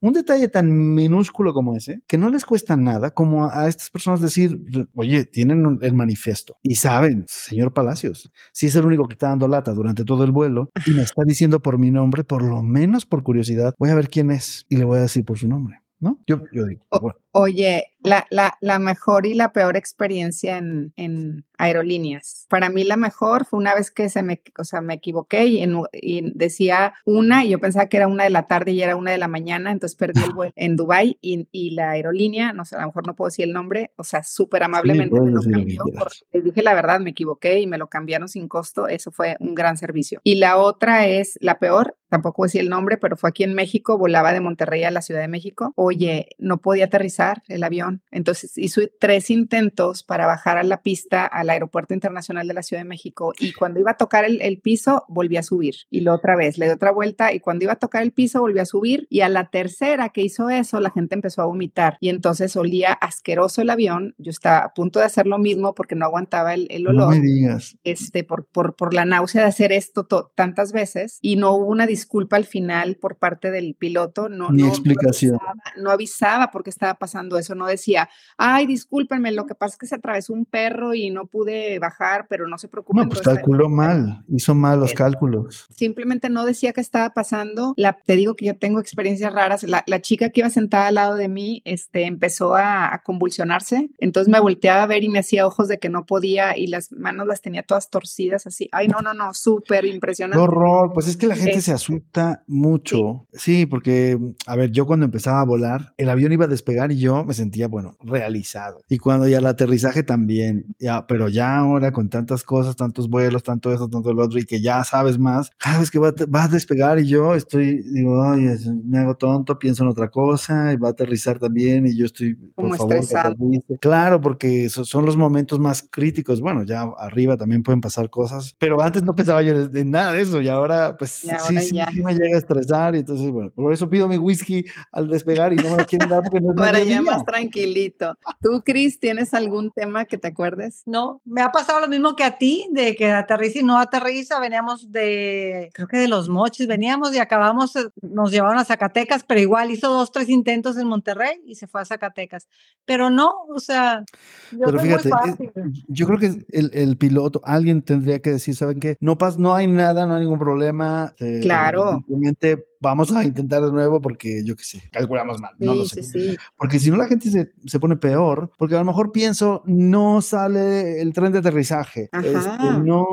[0.00, 4.20] Un detalle tan minúsculo como ese, que no les cuesta nada como a estas personas
[4.20, 4.60] decir,
[4.94, 9.48] oye, tienen el manifiesto y saben, señor Palacios, si es el único que está dando
[9.48, 13.06] lata durante todo el vuelo y me está diciendo por mi nombre, por lo menos
[13.06, 15.80] por curiosidad, voy a ver quién es y le voy a decir por su nombre,
[15.98, 16.18] ¿no?
[16.26, 17.18] Yo, yo digo, bueno.
[17.36, 22.46] Oye, la, la, la, mejor y la peor experiencia en, en, aerolíneas.
[22.48, 25.62] Para mí la mejor fue una vez que se me, o sea, me equivoqué y,
[25.62, 28.94] en, y, decía una y yo pensaba que era una de la tarde y era
[28.94, 32.64] una de la mañana, entonces perdí el vuelo en Dubai y, y, la aerolínea, no
[32.64, 35.30] sé, a lo mejor no puedo decir el nombre, o sea, súper amablemente sí, me
[35.30, 35.84] lo cambió.
[36.32, 38.86] Les dije la verdad, me equivoqué y me lo cambiaron sin costo.
[38.86, 40.20] Eso fue un gran servicio.
[40.22, 43.44] Y la otra es la peor, tampoco voy a decir el nombre, pero fue aquí
[43.44, 45.72] en México, volaba de Monterrey a la Ciudad de México.
[45.76, 48.02] Oye, no podía aterrizar el avión.
[48.10, 52.82] Entonces hizo tres intentos para bajar a la pista al Aeropuerto Internacional de la Ciudad
[52.82, 56.12] de México y cuando iba a tocar el, el piso volví a subir y lo
[56.12, 58.66] otra vez, le dio otra vuelta y cuando iba a tocar el piso volvió a
[58.66, 62.56] subir y a la tercera que hizo eso la gente empezó a vomitar y entonces
[62.56, 64.14] olía asqueroso el avión.
[64.18, 67.14] Yo estaba a punto de hacer lo mismo porque no aguantaba el, el olor.
[67.14, 67.76] No me digas.
[67.84, 71.86] Este, por, por, por la náusea de hacer esto tantas veces y no hubo una
[71.86, 74.28] disculpa al final por parte del piloto.
[74.28, 75.32] No, Ni no, explicación.
[75.32, 79.74] No avisaba, no avisaba porque estaba pasando eso, no decía, ay, discúlpenme, lo que pasa
[79.74, 83.04] es que se atravesó un perro y no pude bajar, pero no se preocupen.
[83.04, 85.66] No, pues calculó mal, hizo mal los cálculos.
[85.74, 87.74] Simplemente no decía qué estaba pasando.
[87.76, 89.62] La, te digo que yo tengo experiencias raras.
[89.62, 93.90] La, la, chica que iba sentada al lado de mí este, empezó a, a, convulsionarse,
[93.98, 96.92] entonces me volteaba a ver y me hacía ojos de que no podía y las
[96.92, 98.68] manos las tenía todas torcidas así.
[98.72, 100.42] Ay, no, no, no, súper impresionante.
[100.42, 103.26] Horror, pues es que la gente eh, se asusta mucho.
[103.32, 103.54] Sí.
[103.54, 106.98] sí, porque, a ver, yo cuando empezaba a volar, el avión iba a despegar y
[106.98, 108.80] yo me sentía, bueno, realizado.
[108.88, 113.42] Y cuando ya el aterrizaje también, ya, pero ya ahora con tantas cosas, tantos vuelos,
[113.42, 116.44] tanto eso, tanto lo otro, y que ya sabes más, cada vez que va, va
[116.44, 118.48] a despegar y yo estoy, digo, ay,
[118.84, 122.34] me hago tonto, pienso en otra cosa, y va a aterrizar también, y yo estoy,
[122.34, 123.36] por Como favor, estresado.
[123.80, 126.40] claro, porque esos son los momentos más críticos.
[126.40, 130.22] Bueno, ya arriba también pueden pasar cosas, pero antes no pensaba yo en nada de
[130.22, 131.88] eso, y ahora, pues, Y ahora sí, sí, ya.
[131.90, 135.52] sí me llega a estresar, y entonces, bueno, por eso pido mi whisky al despegar
[135.52, 136.56] y no me lo quieren dar porque no es.
[136.96, 138.16] ya más tranquilito.
[138.42, 140.82] ¿Tú, Cris, tienes algún tema que te acuerdes?
[140.86, 144.40] No, me ha pasado lo mismo que a ti, de que aterriza y no aterriza.
[144.40, 149.24] Veníamos de, creo que de los mochis, veníamos y acabamos, eh, nos llevaron a Zacatecas,
[149.24, 152.48] pero igual hizo dos, tres intentos en Monterrey y se fue a Zacatecas.
[152.84, 154.04] Pero no, o sea,
[154.52, 155.52] yo Pero fíjate, muy fácil.
[155.88, 158.96] yo creo que el, el piloto, alguien tendría que decir, ¿saben qué?
[159.00, 161.14] No, pas, no hay nada, no hay ningún problema.
[161.18, 161.92] eh, Claro.
[162.06, 165.52] Simplemente vamos a intentar de nuevo porque yo qué sé, calculamos mal.
[165.58, 166.02] Sí, no lo sé.
[166.02, 166.36] sí.
[166.56, 170.20] Porque si no, la gente se, se pone peor, porque a lo mejor pienso, no
[170.20, 172.10] sale el tren de aterrizaje.
[172.12, 173.06] Este, no,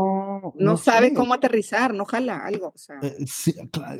[0.55, 1.13] No, sabe sé.
[1.15, 2.67] cómo aterrizar, no jala algo.
[2.75, 3.53] O sea, Eh, sí,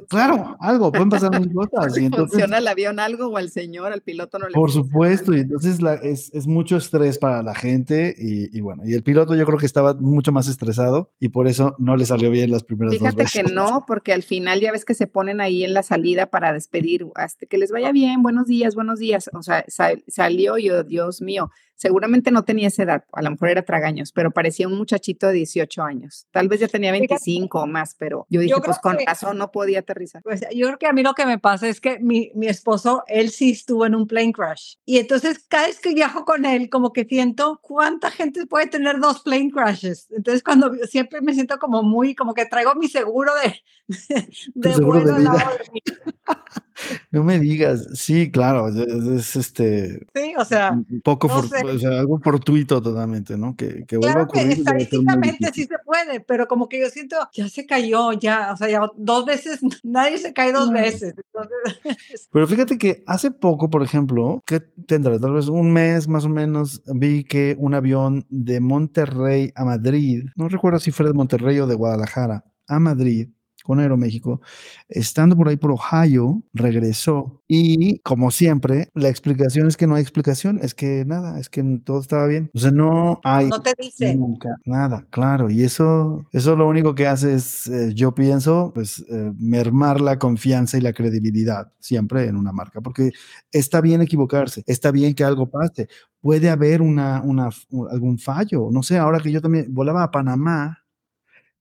[0.07, 1.93] claro, algo, pueden pasar mil cosas.
[1.93, 5.41] si funciona el avión algo o al señor, al piloto no le Por supuesto, y
[5.41, 9.35] entonces la- es, es mucho estrés para la gente y, y bueno, y el piloto
[9.35, 12.63] yo creo que estaba mucho más estresado y por eso no le salió bien las
[12.63, 13.53] primeras Fíjate dos que veces.
[13.55, 17.05] no, porque al final ya ves que se ponen ahí en la salida para despedir,
[17.15, 19.29] hasta que les vaya bien, buenos días, buenos días.
[19.33, 23.49] O sea, sal- salió yo, Dios mío, seguramente no tenía esa edad, a lo mejor
[23.49, 26.27] era tragaños, pero parecía un muchachito de 18 años.
[26.29, 27.07] Tal vez ya tenía Fíjate.
[27.15, 30.21] 25 o más, pero yo dije, Yo pues con que- razón no podía aterrizar.
[30.21, 33.03] Pues yo creo que a mí lo que me pasa es que mi, mi esposo,
[33.07, 34.75] él sí estuvo en un plane crash.
[34.85, 38.99] Y entonces cada vez que viajo con él, como que siento cuánta gente puede tener
[38.99, 40.07] dos plane crashes.
[40.11, 43.55] Entonces cuando siempre me siento como muy, como que traigo mi seguro de,
[44.53, 45.39] de seguro de vuelo al
[45.73, 46.45] vida.
[47.11, 51.47] No me digas, sí, claro, es, es, este Sí, o sea, un poco, no for-
[51.49, 51.65] sé.
[51.65, 53.55] o sea, algo fortuito totalmente, ¿no?
[53.55, 54.47] Que, que vuelva a claro que ocurrir.
[54.57, 58.57] muy estadísticamente sí se puede, pero como que yo siento, ya se cayó, ya, o
[58.57, 61.13] sea, ya dos veces, nadie se cae dos veces.
[61.17, 66.25] Entonces, Pero fíjate que hace poco, por ejemplo, que tendrá tal vez un mes más
[66.25, 71.13] o menos, vi que un avión de Monterrey a Madrid, no recuerdo si fue de
[71.13, 73.29] Monterrey o de Guadalajara, a Madrid,
[73.63, 74.41] con Aeroméxico,
[74.89, 80.01] estando por ahí por Ohio, regresó y como siempre, la explicación es que no hay
[80.01, 82.49] explicación, es que nada, es que todo estaba bien.
[82.53, 84.15] O sea, no hay no te dice.
[84.15, 85.49] Nunca, nada, claro.
[85.49, 90.17] Y eso, eso lo único que hace es, eh, yo pienso, pues eh, mermar la
[90.17, 93.11] confianza y la credibilidad siempre en una marca, porque
[93.51, 95.87] está bien equivocarse, está bien que algo pase,
[96.21, 98.69] puede haber una, una, un- algún fallo.
[98.71, 100.77] No sé, ahora que yo también volaba a Panamá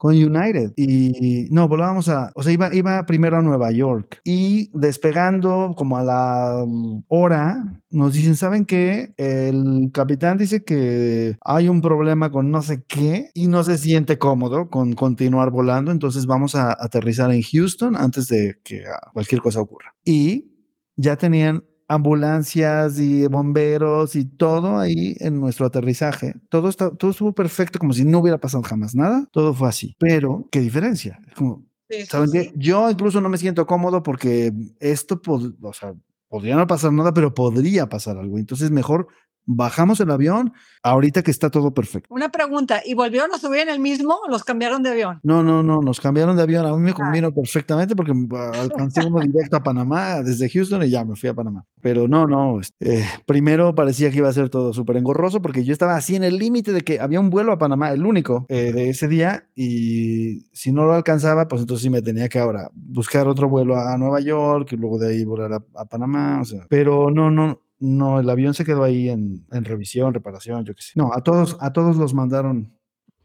[0.00, 0.72] con United.
[0.76, 5.98] Y no, volábamos a, o sea, iba, iba primero a Nueva York y despegando como
[5.98, 9.12] a la mm, hora, nos dicen, ¿saben qué?
[9.18, 14.16] El capitán dice que hay un problema con no sé qué y no se siente
[14.16, 19.60] cómodo con continuar volando, entonces vamos a aterrizar en Houston antes de que cualquier cosa
[19.60, 19.94] ocurra.
[20.02, 20.50] Y
[20.96, 26.34] ya tenían ambulancias y bomberos y todo ahí en nuestro aterrizaje.
[26.48, 29.26] Todo, está, todo estuvo perfecto, como si no hubiera pasado jamás nada.
[29.32, 29.96] Todo fue así.
[29.98, 31.18] Pero, ¿qué diferencia?
[31.26, 31.66] Es como,
[32.08, 32.52] ¿saben qué?
[32.54, 35.92] Yo incluso no me siento cómodo porque esto, o sea,
[36.28, 38.38] podría no pasar nada, pero podría pasar algo.
[38.38, 39.08] Entonces, mejor
[39.54, 42.08] bajamos el avión ahorita que está todo perfecto.
[42.12, 45.20] Una pregunta, ¿y volvieron a subir en el mismo o los cambiaron de avión?
[45.22, 46.66] No, no, no, nos cambiaron de avión.
[46.66, 48.12] A mí me convino perfectamente porque
[48.54, 51.64] alcancé uno directo a Panamá desde Houston y ya me fui a Panamá.
[51.82, 55.72] Pero no, no, eh, primero parecía que iba a ser todo súper engorroso porque yo
[55.72, 58.72] estaba así en el límite de que había un vuelo a Panamá, el único eh,
[58.72, 62.70] de ese día, y si no lo alcanzaba, pues entonces sí me tenía que ahora
[62.74, 66.44] buscar otro vuelo a Nueva York y luego de ahí volar a, a Panamá, o
[66.44, 70.82] sea, pero no, no, no, el avión se quedó ahí en, revisión, reparación, yo qué
[70.82, 70.92] sé.
[70.94, 72.78] No, a todos, a todos los mandaron.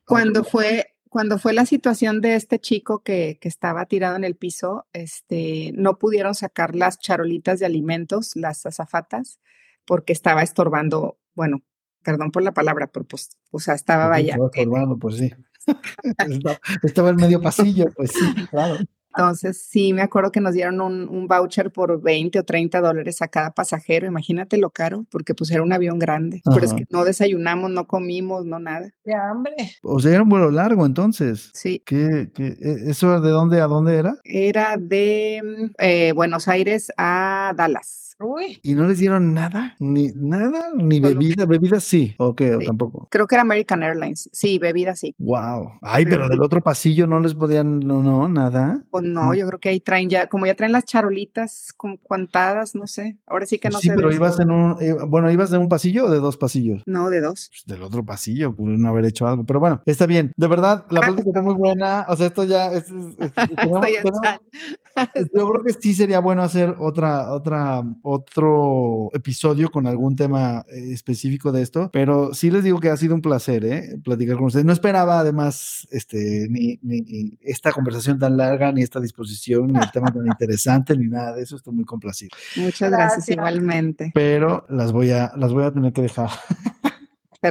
[0.06, 4.36] Cuando fue, cuando fue la situación de este chico que, que, estaba tirado en el
[4.36, 9.40] piso, este, no pudieron sacar las charolitas de alimentos, las azafatas,
[9.86, 11.62] porque estaba estorbando, bueno,
[12.02, 14.34] perdón por la palabra, pero pues, o sea, estaba vaya.
[14.34, 15.34] Estaba estorbando, pues sí.
[16.84, 18.78] estaba en medio pasillo, pues sí, claro.
[19.18, 23.28] Entonces, sí, me acuerdo que nos dieron un, voucher por 20 o 30 dólares a
[23.28, 24.08] cada pasajero.
[24.08, 26.42] Imagínate lo caro, porque pues era un avión grande.
[26.44, 28.90] Pero es que no desayunamos, no comimos, no nada.
[29.04, 29.56] De hambre.
[29.84, 31.50] O sea, era un vuelo largo entonces.
[31.54, 31.82] Sí.
[31.86, 34.18] ¿Qué, qué, e, eso de dónde a dónde era?
[34.24, 38.05] Era de mm, eh, Buenos Aires a Dallas.
[38.20, 38.60] Uy.
[38.64, 39.76] ¿Y no les dieron nada?
[39.80, 43.08] Ni nada, ni bebida, bebida sí, o qué, tampoco.
[43.12, 44.30] Creo que era American Airlines.
[44.32, 45.14] Sí, bebida sí.
[45.18, 45.74] Wow.
[45.82, 48.82] Ay, pero del otro pasillo no les podían, no, no, nada.
[48.90, 52.76] Pues no, yo creo que ahí traen ya, como ya traen las charolitas con cuantadas,
[52.76, 53.18] no sé.
[53.28, 53.90] Ahora sí que no sé.
[53.90, 56.84] Sí, pero ibas en un, eh, bueno, ibas de un pasillo o de dos pasillos.
[56.86, 57.50] No, de dos.
[57.50, 59.46] Pues del otro pasillo, pudieron haber hecho algo.
[59.46, 60.32] Pero bueno, está bien.
[60.38, 62.06] De verdad, la plática está muy buena.
[62.08, 62.88] O sea, esto ya es,
[65.34, 70.94] yo creo que sí sería bueno hacer otra, otra, otro episodio con algún tema eh,
[70.94, 73.98] específico de esto, pero sí les digo que ha sido un placer, ¿eh?
[74.04, 74.66] Platicar con ustedes.
[74.66, 79.90] No esperaba además este, ni, ni, esta conversación tan larga, ni esta disposición, ni el
[79.92, 81.56] tema tan interesante, ni nada de eso.
[81.56, 82.30] Estoy muy complacido.
[82.58, 84.12] Muchas gracias, igualmente.
[84.14, 86.30] Pero las voy a, las voy a tener que dejar.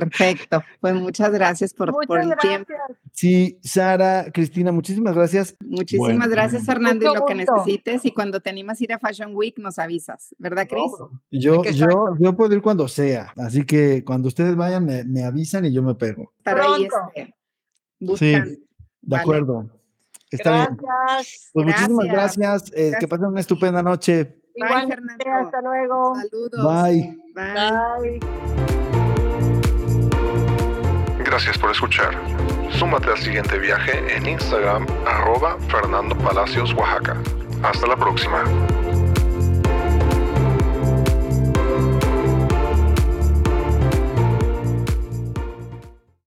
[0.01, 0.62] Perfecto.
[0.80, 2.72] Pues muchas gracias por, por el tiempo.
[3.12, 5.57] Sí, Sara, Cristina, muchísimas gracias.
[5.61, 8.05] Muchísimas gracias, Fernando, y lo que necesites.
[8.05, 10.90] Y cuando te animas a ir a Fashion Week, nos avisas, ¿verdad, Cris?
[11.30, 13.32] yo, yo, yo puedo ir cuando sea.
[13.36, 16.32] Así que cuando ustedes vayan, me, avisan y yo me pego.
[16.42, 17.34] Para ahí este,
[18.16, 18.64] Sí,
[19.03, 19.70] de acuerdo.
[20.30, 20.78] Está gracias.
[20.78, 21.53] bien.
[21.53, 22.72] Pues muchísimas gracias.
[22.74, 24.40] Eh, que pasen una estupenda noche.
[24.57, 25.24] Bye, Fernando.
[25.32, 26.14] Hasta luego.
[26.16, 26.84] Saludos.
[26.84, 27.18] Bye.
[27.34, 28.84] Bye.
[31.25, 32.14] Gracias por escuchar.
[32.79, 37.16] Súmate al siguiente viaje en Instagram arroba Fernando Palacios, Oaxaca.
[37.62, 38.45] Hasta la próxima.